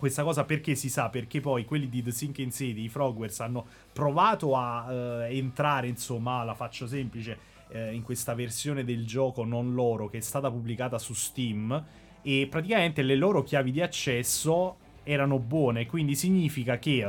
questa 0.00 0.22
cosa 0.22 0.44
perché 0.44 0.74
si 0.74 0.88
sa? 0.88 1.10
Perché 1.10 1.40
poi 1.40 1.66
quelli 1.66 1.86
di 1.90 2.02
The 2.02 2.10
Sinking 2.10 2.50
City, 2.50 2.84
i 2.84 2.88
Frogwares, 2.88 3.40
hanno 3.40 3.66
provato 3.92 4.56
a 4.56 4.86
uh, 4.86 5.20
entrare, 5.28 5.88
insomma, 5.88 6.42
la 6.42 6.54
faccio 6.54 6.86
semplice, 6.86 7.38
uh, 7.68 7.92
in 7.92 8.02
questa 8.02 8.32
versione 8.32 8.82
del 8.82 9.04
gioco 9.04 9.44
non 9.44 9.74
loro 9.74 10.08
che 10.08 10.16
è 10.16 10.22
stata 10.22 10.50
pubblicata 10.50 10.98
su 10.98 11.12
Steam 11.12 11.84
e 12.22 12.48
praticamente 12.50 13.02
le 13.02 13.14
loro 13.14 13.42
chiavi 13.42 13.70
di 13.70 13.82
accesso 13.82 14.76
erano 15.10 15.38
buone, 15.38 15.86
quindi 15.86 16.14
significa 16.14 16.78
che 16.78 17.04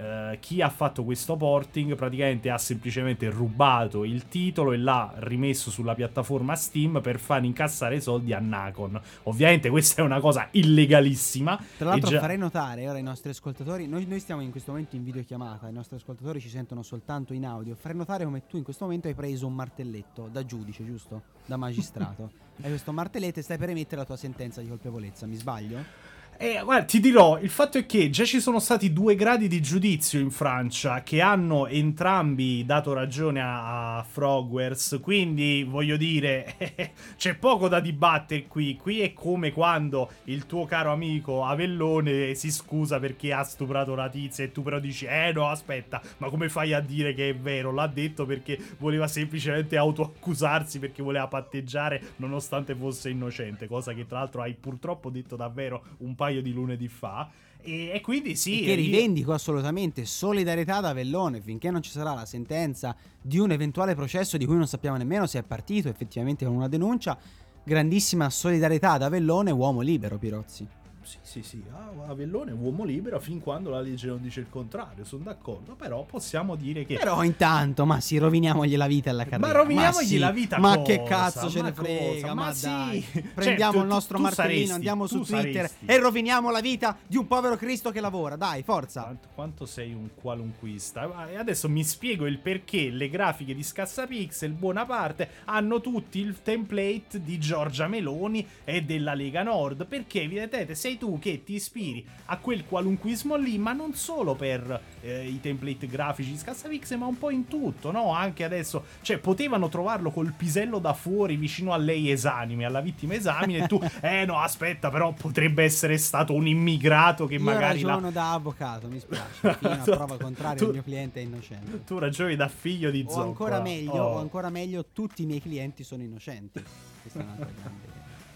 uh, 0.00 0.38
chi 0.38 0.62
ha 0.62 0.68
fatto 0.68 1.04
questo 1.04 1.36
porting 1.36 1.94
praticamente 1.94 2.50
ha 2.50 2.58
semplicemente 2.58 3.28
rubato 3.28 4.04
il 4.04 4.28
titolo 4.28 4.72
e 4.72 4.78
l'ha 4.78 5.12
rimesso 5.18 5.70
sulla 5.70 5.94
piattaforma 5.94 6.54
Steam 6.54 7.00
per 7.02 7.18
far 7.18 7.44
incassare 7.44 8.00
soldi 8.00 8.32
a 8.32 8.38
Nacon. 8.38 9.00
Ovviamente 9.24 9.68
questa 9.68 10.02
è 10.02 10.04
una 10.04 10.20
cosa 10.20 10.48
illegalissima. 10.52 11.58
Tra 11.76 11.90
l'altro 11.90 12.10
già... 12.10 12.20
farei 12.20 12.38
notare 12.38 12.88
ora 12.88 12.96
ai 12.96 13.02
nostri 13.02 13.30
ascoltatori, 13.30 13.86
noi, 13.86 14.06
noi, 14.06 14.20
stiamo 14.20 14.40
in 14.40 14.50
questo 14.50 14.72
momento 14.72 14.96
in 14.96 15.04
videochiamata, 15.04 15.68
i 15.68 15.72
nostri 15.72 15.96
ascoltatori 15.96 16.40
ci 16.40 16.48
sentono 16.48 16.82
soltanto 16.82 17.32
in 17.32 17.44
audio, 17.44 17.74
farei 17.74 17.96
notare 17.96 18.24
come 18.24 18.46
tu 18.46 18.56
in 18.56 18.62
questo 18.62 18.84
momento 18.84 19.08
hai 19.08 19.14
preso 19.14 19.46
un 19.46 19.54
martelletto 19.54 20.28
da 20.30 20.44
giudice, 20.44 20.84
giusto? 20.84 21.22
Da 21.46 21.56
magistrato. 21.56 22.30
hai 22.62 22.68
questo 22.68 22.92
martelletto 22.92 23.40
e 23.40 23.42
stai 23.42 23.58
per 23.58 23.70
emettere 23.70 23.96
la 23.96 24.06
tua 24.06 24.16
sentenza 24.16 24.60
di 24.60 24.68
colpevolezza, 24.68 25.26
mi 25.26 25.36
sbaglio? 25.36 26.09
Eh, 26.42 26.62
guarda, 26.64 26.86
ti 26.86 27.00
dirò, 27.00 27.38
il 27.38 27.50
fatto 27.50 27.76
è 27.76 27.84
che 27.84 28.08
già 28.08 28.24
ci 28.24 28.40
sono 28.40 28.60
stati 28.60 28.94
due 28.94 29.14
gradi 29.14 29.46
di 29.46 29.60
giudizio 29.60 30.18
in 30.18 30.30
Francia 30.30 31.02
che 31.02 31.20
hanno 31.20 31.66
entrambi 31.66 32.64
dato 32.64 32.94
ragione 32.94 33.42
a, 33.42 33.98
a 33.98 34.02
Frogwares, 34.04 35.00
quindi 35.02 35.64
voglio 35.68 35.98
dire, 35.98 36.54
c'è 37.18 37.34
poco 37.34 37.68
da 37.68 37.78
dibattere 37.78 38.46
qui. 38.46 38.74
Qui 38.76 39.02
è 39.02 39.12
come 39.12 39.52
quando 39.52 40.12
il 40.24 40.46
tuo 40.46 40.64
caro 40.64 40.92
amico 40.92 41.44
Avellone 41.44 42.34
si 42.34 42.50
scusa 42.50 42.98
perché 42.98 43.34
ha 43.34 43.42
stuprato 43.42 43.94
la 43.94 44.08
tizia 44.08 44.42
e 44.42 44.50
tu 44.50 44.62
però 44.62 44.78
dici, 44.78 45.04
eh 45.04 45.32
no, 45.34 45.46
aspetta, 45.46 46.00
ma 46.16 46.30
come 46.30 46.48
fai 46.48 46.72
a 46.72 46.80
dire 46.80 47.12
che 47.12 47.28
è 47.28 47.36
vero? 47.36 47.70
L'ha 47.70 47.86
detto 47.86 48.24
perché 48.24 48.58
voleva 48.78 49.06
semplicemente 49.08 49.76
autoaccusarsi 49.76 50.78
perché 50.78 51.02
voleva 51.02 51.28
patteggiare 51.28 52.14
nonostante 52.16 52.74
fosse 52.74 53.10
innocente, 53.10 53.66
cosa 53.66 53.92
che 53.92 54.06
tra 54.06 54.20
l'altro 54.20 54.40
hai 54.40 54.54
purtroppo 54.54 55.10
detto 55.10 55.36
davvero 55.36 55.82
un 55.98 56.14
paio 56.14 56.28
di 56.38 56.52
lunedì 56.52 56.86
fa. 56.86 57.28
E, 57.62 57.90
e 57.92 58.00
quindi 58.00 58.36
sì. 58.36 58.62
E 58.62 58.66
che 58.66 58.74
rivendico 58.74 59.30
io... 59.30 59.36
assolutamente 59.36 60.04
solidarietà 60.04 60.76
ad 60.76 60.84
Avellone 60.86 61.40
finché 61.40 61.70
non 61.70 61.82
ci 61.82 61.90
sarà 61.90 62.14
la 62.14 62.24
sentenza 62.24 62.96
di 63.20 63.38
un 63.38 63.50
eventuale 63.50 63.94
processo 63.94 64.36
di 64.36 64.46
cui 64.46 64.56
non 64.56 64.68
sappiamo 64.68 64.96
nemmeno 64.96 65.26
se 65.26 65.40
è 65.40 65.42
partito 65.42 65.88
effettivamente 65.88 66.44
con 66.44 66.54
una 66.54 66.68
denuncia. 66.68 67.18
Grandissima 67.62 68.30
solidarietà 68.30 68.92
ad 68.92 69.02
Avellone, 69.02 69.50
uomo 69.50 69.80
libero, 69.80 70.16
Pirozzi. 70.16 70.78
Sì, 71.10 71.18
sì, 71.22 71.42
sì, 71.42 71.64
Avellone 72.06 72.52
è 72.52 72.54
uomo 72.54 72.84
libero 72.84 73.18
fin 73.18 73.40
quando 73.40 73.68
la 73.70 73.80
legge 73.80 74.06
non 74.06 74.22
dice 74.22 74.38
il 74.38 74.46
contrario, 74.48 75.04
sono 75.04 75.24
d'accordo, 75.24 75.74
però 75.74 76.04
possiamo 76.04 76.54
dire 76.54 76.84
che... 76.84 76.94
Però 76.94 77.24
intanto, 77.24 77.84
ma 77.84 77.98
sì, 77.98 78.16
roviniamogli 78.18 78.76
la 78.76 78.86
vita 78.86 79.10
alla 79.10 79.24
carriera. 79.24 79.52
Ma 79.52 79.58
roviniamogli 79.58 79.96
ma 79.96 80.02
sì, 80.02 80.18
la 80.18 80.30
vita 80.30 80.58
Ma 80.60 80.76
cosa? 80.76 80.82
che 80.84 81.02
cazzo 81.02 81.50
ce 81.50 81.62
ne 81.62 81.72
frega, 81.72 82.32
ma, 82.32 82.44
ma 82.44 82.54
dai. 82.60 83.00
Sì. 83.00 83.22
Prendiamo 83.22 83.72
cioè, 83.72 83.82
il 83.82 83.88
nostro 83.88 84.16
tu, 84.18 84.22
tu 84.22 84.28
martellino, 84.28 84.54
saresti, 84.54 84.72
andiamo 84.72 85.06
su 85.08 85.22
Twitter 85.22 85.66
saresti. 85.66 85.86
e 85.86 85.98
roviniamo 85.98 86.50
la 86.52 86.60
vita 86.60 86.96
di 87.04 87.16
un 87.16 87.26
povero 87.26 87.56
Cristo 87.56 87.90
che 87.90 88.00
lavora, 88.00 88.36
dai, 88.36 88.62
forza. 88.62 89.02
Quanto, 89.02 89.28
quanto 89.34 89.66
sei 89.66 89.92
un 89.92 90.10
qualunquista. 90.14 91.28
E 91.28 91.36
adesso 91.36 91.68
mi 91.68 91.82
spiego 91.82 92.24
il 92.26 92.38
perché 92.38 92.88
le 92.88 93.10
grafiche 93.10 93.52
di 93.52 93.64
Scassapixel, 93.64 94.52
buona 94.52 94.86
parte, 94.86 95.28
hanno 95.46 95.80
tutti 95.80 96.20
il 96.20 96.40
template 96.40 97.20
di 97.20 97.40
Giorgia 97.40 97.88
Meloni 97.88 98.46
e 98.62 98.82
della 98.82 99.14
Lega 99.14 99.42
Nord, 99.42 99.86
perché 99.86 100.22
evidentemente 100.22 100.76
sei 100.76 100.98
tu 101.00 101.18
che 101.18 101.42
ti 101.42 101.54
ispiri 101.54 102.06
a 102.26 102.36
quel 102.36 102.66
qualunquismo 102.66 103.36
lì, 103.36 103.56
ma 103.56 103.72
non 103.72 103.94
solo 103.94 104.34
per 104.34 104.80
eh, 105.00 105.26
i 105.26 105.40
template 105.40 105.86
grafici 105.86 106.32
di 106.32 106.36
Scassavix, 106.36 106.94
ma 106.96 107.06
un 107.06 107.16
po' 107.16 107.30
in 107.30 107.48
tutto, 107.48 107.90
no? 107.90 108.12
Anche 108.12 108.44
adesso, 108.44 108.84
cioè, 109.00 109.16
potevano 109.16 109.70
trovarlo 109.70 110.10
col 110.10 110.34
pisello 110.36 110.78
da 110.78 110.92
fuori 110.92 111.36
vicino 111.36 111.72
a 111.72 111.78
lei 111.78 112.10
esanime, 112.10 112.66
alla 112.66 112.82
vittima 112.82 113.14
esamine, 113.14 113.64
e 113.64 113.66
tu, 113.66 113.80
eh 114.02 114.26
no, 114.26 114.38
aspetta, 114.38 114.90
però 114.90 115.12
potrebbe 115.12 115.64
essere 115.64 115.96
stato 115.96 116.34
un 116.34 116.46
immigrato 116.46 117.26
che 117.26 117.34
Io 117.34 117.40
magari... 117.40 117.80
Io 117.80 117.86
ragiono 117.86 118.06
la... 118.06 118.12
da 118.12 118.32
avvocato, 118.34 118.88
mi 118.88 119.00
spiace, 119.00 119.56
fino 119.58 119.72
a 119.72 119.76
prova 119.78 120.18
contraria 120.18 120.58
tu, 120.58 120.66
il 120.66 120.72
mio 120.72 120.82
cliente 120.82 121.20
è 121.20 121.22
innocente. 121.22 121.84
Tu 121.84 121.98
ragioni 121.98 122.36
da 122.36 122.48
figlio 122.48 122.90
di. 122.90 123.04
O 123.08 123.22
ancora 123.22 123.60
meglio, 123.60 123.92
oh. 123.92 124.16
o 124.16 124.18
ancora 124.18 124.50
meglio, 124.50 124.84
tutti 124.92 125.22
i 125.22 125.26
miei 125.26 125.40
clienti 125.40 125.82
sono 125.82 126.02
innocenti. 126.02 126.62
Questa 127.00 127.18
è 127.18 127.22
un'altra 127.22 127.48
grande... 127.56 127.88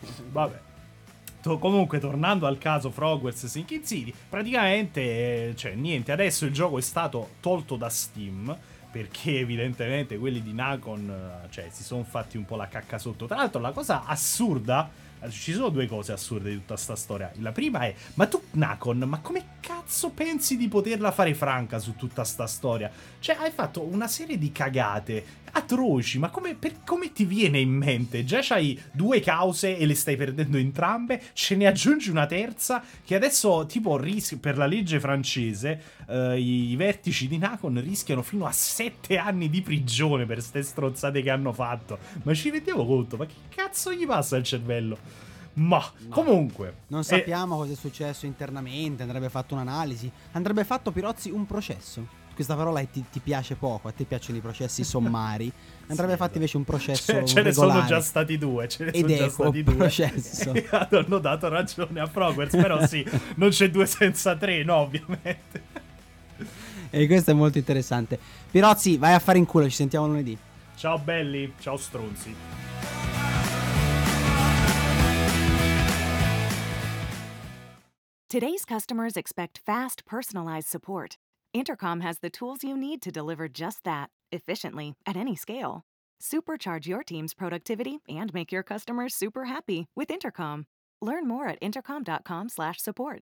Vabbè 0.33 0.72
comunque 1.59 1.98
tornando 1.98 2.46
al 2.46 2.59
caso 2.59 2.90
Frogwares 2.90 3.46
Sinking 3.46 3.85
City, 3.85 4.12
praticamente, 4.28 5.54
cioè 5.57 5.74
niente, 5.74 6.12
adesso 6.12 6.44
il 6.46 6.52
gioco 6.52 6.78
è 6.78 6.83
stato 6.83 7.30
tolto 7.40 7.76
da 7.76 7.88
Steam 7.88 8.57
perché 8.90 9.38
evidentemente 9.40 10.18
quelli 10.18 10.42
di 10.42 10.52
Nacon 10.52 11.46
cioè, 11.50 11.68
si 11.70 11.83
sono 11.83 12.04
fatti 12.04 12.37
un 12.37 12.44
po' 12.44 12.57
la 12.57 12.68
cacca 12.68 12.98
sotto. 12.98 13.26
Tra 13.26 13.37
l'altro 13.37 13.61
la 13.61 13.72
cosa 13.72 14.04
assurda 14.04 14.88
ci 15.31 15.53
sono 15.53 15.69
due 15.69 15.87
cose 15.87 16.13
assurde 16.13 16.51
di 16.51 16.57
tutta 16.57 16.77
sta 16.77 16.97
storia. 16.97 17.31
La 17.39 17.53
prima 17.53 17.81
è, 17.81 17.95
ma 18.15 18.27
tu 18.27 18.43
Nacon, 18.53 18.99
ma 18.99 19.21
come 19.21 19.57
cazzo 19.61 20.11
pensi 20.11 20.57
di 20.57 20.69
poterla 20.69 21.11
fare 21.11 21.35
franca 21.35 21.79
su 21.79 21.95
tutta 21.97 22.25
sta 22.25 22.47
storia? 22.47 22.91
Cioè, 23.19 23.37
hai 23.37 23.51
fatto 23.51 23.83
una 23.83 24.09
serie 24.09 24.39
di 24.39 24.53
cagate 24.53 25.43
atroci, 25.55 26.19
ma 26.19 26.31
come, 26.31 26.55
per, 26.55 26.83
come 26.85 27.13
ti 27.13 27.25
viene 27.25 27.59
in 27.59 27.71
mente? 27.71 28.25
Già 28.25 28.41
c'hai 28.43 28.81
due 28.93 29.21
cause 29.21 29.77
e 29.77 29.87
le 29.87 29.95
stai 29.95 30.17
perdendo 30.17 30.57
entrambe, 30.57 31.21
ce 31.33 31.55
ne 31.57 31.67
aggiungi 31.67 32.11
una 32.11 32.27
terza 32.27 32.83
che 33.05 33.15
adesso, 33.15 33.65
tipo, 33.67 33.97
ris- 33.97 34.37
per 34.41 34.57
la 34.57 34.67
legge 34.67 35.01
francese, 35.01 35.81
uh, 36.07 36.33
i, 36.33 36.75
vertici 36.77 37.29
di 37.29 37.38
Nacon 37.38 37.81
rischiano 37.81 38.23
fino 38.23 38.47
a 38.47 38.53
sette 38.53 39.17
anni 39.19 39.49
di 39.49 39.62
prigione 39.62 40.27
per 40.27 40.43
ste 40.43 40.62
strozzate 40.62 41.23
che 41.23 41.31
hanno 41.31 41.53
fatto. 41.53 41.99
Ma 42.23 42.35
ci 42.35 42.51
rendiamo 42.51 42.85
conto? 42.85 43.17
Ma 43.17 43.27
che 43.27 43.35
cazzo 43.49 43.93
gli 43.93 44.07
passa 44.07 44.37
al 44.37 44.43
cervello? 44.43 44.99
Ma 45.55 45.79
no. 45.79 46.09
comunque. 46.09 46.75
Non 46.88 47.01
eh, 47.01 47.05
sappiamo 47.05 47.55
eh... 47.55 47.59
cosa 47.59 47.73
è 47.73 47.77
successo 47.77 48.27
internamente. 48.27 49.03
Andrebbe 49.03 49.29
fatto 49.29 49.55
un'analisi. 49.55 50.11
Andrebbe 50.33 50.64
fatto 50.64 50.90
Pirozzi 50.90 51.31
un 51.31 51.47
processo. 51.47 52.23
Questa 52.35 52.57
parola 52.57 52.83
ti, 52.85 53.05
ti 53.12 53.21
piace 53.21 53.55
poco. 53.55 53.88
A 53.88 53.93
te 53.93 54.05
piacciono 54.05 54.38
i 54.38 54.40
processi 54.40 54.83
sommari. 54.85 55.51
Andrebbe 55.87 56.12
sì, 56.12 56.19
fatto 56.19 56.35
invece 56.35 56.57
un 56.57 56.64
processo. 56.64 57.12
Ce, 57.12 57.25
ce 57.25 57.43
ne 57.43 57.53
sono 57.53 57.85
già 57.85 58.01
stati 58.01 58.37
due. 58.38 58.69
Ce 58.69 58.85
ne 58.85 58.90
Ed 58.90 59.05
sono 59.05 59.17
già 59.17 59.29
stati 59.29 59.62
due. 59.62 59.75
processo. 59.75 60.53
E 60.53 60.67
hanno 60.71 61.19
dato 61.19 61.49
ragione 61.49 62.01
a 62.01 62.09
Progress. 62.09 62.51
però 62.51 62.85
sì, 62.87 63.07
non 63.37 63.51
c'è 63.51 63.71
due 63.71 63.87
senza 63.87 64.37
tre, 64.37 64.64
no, 64.64 64.77
ovviamente. 64.77 65.83
E 66.94 67.09
questo 67.09 67.33
è 67.33 67.35
molto 67.35 67.59
interessante. 67.59 68.18
Pirozzi, 68.50 68.96
vai 68.98 69.14
a 69.14 69.18
fare 69.18 69.38
in 69.38 69.46
culo. 69.46 69.64
Ci 69.64 69.74
sentiamo 69.74 70.07
lunedì. 70.07 70.38
Ciao 70.76 70.96
belli, 70.98 71.52
ciao 71.59 71.76
stronzi. 71.76 72.35
Today's 78.28 78.64
customers 78.64 79.16
expect 79.16 79.59
fast, 79.59 80.04
personalized 80.07 80.68
support. 80.68 81.16
Intercom 81.52 82.00
has 82.00 82.18
the 82.18 82.30
tools 82.30 82.62
you 82.62 82.76
need 82.76 83.00
to 83.02 83.11
deliver 83.11 83.48
just 83.48 83.85
that, 83.85 84.11
efficiently, 84.30 84.94
at 85.04 85.16
any 85.16 85.37
scale. 85.37 85.83
Supercharge 86.20 86.87
your 86.87 87.02
team's 87.02 87.35
productivity 87.35 87.98
and 88.09 88.33
make 88.33 88.52
your 88.52 88.62
customers 88.62 89.14
super 89.14 89.44
happy 89.44 89.87
with 89.96 90.11
Intercom. 90.11 90.66
Learn 91.02 91.26
more 91.26 91.48
at 91.48 91.59
intercom.com/support. 91.61 93.24